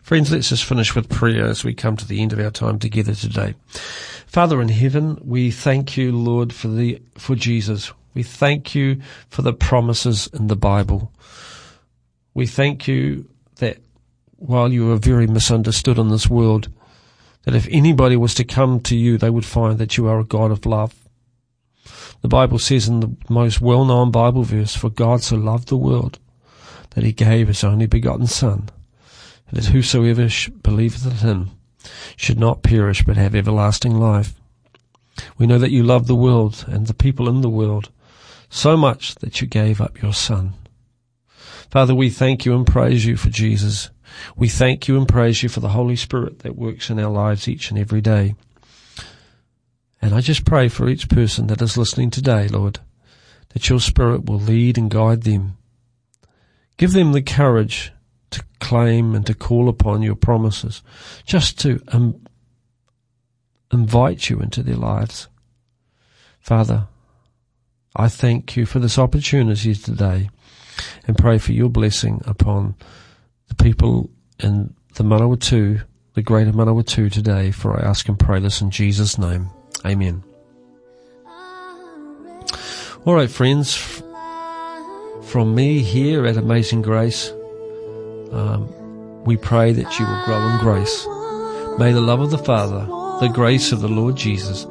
Friends, 0.00 0.32
let's 0.32 0.48
just 0.48 0.64
finish 0.64 0.94
with 0.94 1.10
prayer 1.10 1.44
as 1.44 1.62
we 1.62 1.74
come 1.74 1.94
to 1.98 2.08
the 2.08 2.22
end 2.22 2.32
of 2.32 2.40
our 2.40 2.50
time 2.50 2.78
together 2.78 3.14
today. 3.14 3.54
Father 4.26 4.62
in 4.62 4.70
heaven, 4.70 5.18
we 5.22 5.50
thank 5.50 5.98
you, 5.98 6.10
Lord, 6.10 6.54
for 6.54 6.68
the, 6.68 7.02
for 7.18 7.34
Jesus. 7.34 7.92
We 8.14 8.22
thank 8.22 8.74
you 8.74 9.02
for 9.28 9.42
the 9.42 9.52
promises 9.52 10.26
in 10.32 10.46
the 10.46 10.56
Bible. 10.56 11.12
We 12.32 12.46
thank 12.46 12.88
you 12.88 13.28
that 13.56 13.76
while 14.36 14.72
you 14.72 14.90
are 14.90 14.96
very 14.96 15.26
misunderstood 15.26 15.98
in 15.98 16.08
this 16.08 16.30
world, 16.30 16.70
that 17.50 17.56
if 17.56 17.68
anybody 17.72 18.16
was 18.16 18.32
to 18.36 18.44
come 18.44 18.78
to 18.78 18.94
you, 18.96 19.18
they 19.18 19.28
would 19.28 19.44
find 19.44 19.78
that 19.78 19.96
you 19.96 20.06
are 20.06 20.20
a 20.20 20.24
God 20.24 20.52
of 20.52 20.64
love. 20.64 20.94
The 22.22 22.28
Bible 22.28 22.60
says 22.60 22.86
in 22.86 23.00
the 23.00 23.16
most 23.28 23.60
well-known 23.60 24.12
Bible 24.12 24.44
verse, 24.44 24.76
For 24.76 24.88
God 24.88 25.24
so 25.24 25.34
loved 25.34 25.66
the 25.66 25.76
world 25.76 26.20
that 26.90 27.02
he 27.02 27.12
gave 27.12 27.48
his 27.48 27.64
only 27.64 27.86
begotten 27.86 28.28
Son, 28.28 28.68
that 29.52 29.64
whosoever 29.66 30.28
believeth 30.62 31.04
in 31.04 31.28
him 31.28 31.50
should 32.14 32.38
not 32.38 32.62
perish 32.62 33.02
but 33.02 33.16
have 33.16 33.34
everlasting 33.34 33.98
life. 33.98 34.34
We 35.36 35.48
know 35.48 35.58
that 35.58 35.72
you 35.72 35.82
love 35.82 36.06
the 36.06 36.14
world 36.14 36.64
and 36.68 36.86
the 36.86 36.94
people 36.94 37.28
in 37.28 37.40
the 37.40 37.50
world 37.50 37.90
so 38.48 38.76
much 38.76 39.16
that 39.16 39.40
you 39.40 39.48
gave 39.48 39.80
up 39.80 40.00
your 40.00 40.12
Son. 40.12 40.54
Father, 41.68 41.96
we 41.96 42.10
thank 42.10 42.44
you 42.44 42.54
and 42.54 42.64
praise 42.64 43.04
you 43.04 43.16
for 43.16 43.28
Jesus. 43.28 43.90
We 44.36 44.48
thank 44.48 44.88
you 44.88 44.96
and 44.96 45.08
praise 45.08 45.42
you 45.42 45.48
for 45.48 45.60
the 45.60 45.70
Holy 45.70 45.96
Spirit 45.96 46.40
that 46.40 46.56
works 46.56 46.90
in 46.90 46.98
our 46.98 47.10
lives 47.10 47.48
each 47.48 47.70
and 47.70 47.78
every 47.78 48.00
day. 48.00 48.34
And 50.02 50.14
I 50.14 50.20
just 50.20 50.44
pray 50.44 50.68
for 50.68 50.88
each 50.88 51.08
person 51.08 51.48
that 51.48 51.60
is 51.60 51.76
listening 51.76 52.10
today, 52.10 52.48
Lord, 52.48 52.80
that 53.50 53.68
your 53.68 53.80
Spirit 53.80 54.24
will 54.26 54.40
lead 54.40 54.78
and 54.78 54.90
guide 54.90 55.22
them. 55.22 55.56
Give 56.76 56.92
them 56.92 57.12
the 57.12 57.22
courage 57.22 57.92
to 58.30 58.42
claim 58.60 59.14
and 59.14 59.26
to 59.26 59.34
call 59.34 59.68
upon 59.68 60.02
your 60.02 60.14
promises, 60.14 60.82
just 61.26 61.58
to 61.60 61.82
um, 61.88 62.26
invite 63.72 64.30
you 64.30 64.40
into 64.40 64.62
their 64.62 64.76
lives. 64.76 65.28
Father, 66.40 66.86
I 67.94 68.08
thank 68.08 68.56
you 68.56 68.66
for 68.66 68.78
this 68.78 68.98
opportunity 68.98 69.74
today 69.74 70.30
and 71.06 71.18
pray 71.18 71.38
for 71.38 71.52
your 71.52 71.68
blessing 71.68 72.22
upon 72.24 72.76
the 73.50 73.62
people 73.62 74.08
in 74.38 74.74
the 74.94 75.04
Manawatu, 75.04 75.82
the 76.14 76.22
greater 76.22 76.52
Manawatu 76.52 77.12
today, 77.12 77.50
for 77.50 77.78
I 77.78 77.86
ask 77.86 78.08
and 78.08 78.18
pray 78.18 78.40
this 78.40 78.62
in 78.62 78.70
Jesus' 78.70 79.18
name. 79.18 79.50
Amen. 79.84 80.24
All 83.04 83.14
right, 83.14 83.30
friends, 83.30 83.76
from 85.22 85.54
me 85.54 85.82
here 85.82 86.26
at 86.26 86.36
Amazing 86.36 86.82
Grace, 86.82 87.30
um, 88.32 89.24
we 89.24 89.36
pray 89.36 89.72
that 89.72 89.98
you 89.98 90.06
will 90.06 90.24
grow 90.24 90.48
in 90.48 90.58
grace. 90.60 91.06
May 91.78 91.92
the 91.92 92.00
love 92.00 92.20
of 92.20 92.30
the 92.30 92.38
Father, 92.38 92.86
the 93.20 93.32
grace 93.32 93.72
of 93.72 93.80
the 93.80 93.88
Lord 93.88 94.16
Jesus, 94.16 94.64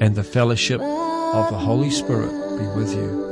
and 0.00 0.14
the 0.14 0.24
fellowship 0.24 0.80
of 0.80 1.50
the 1.50 1.58
Holy 1.58 1.90
Spirit 1.90 2.30
be 2.58 2.66
with 2.78 2.94
you. 2.94 3.31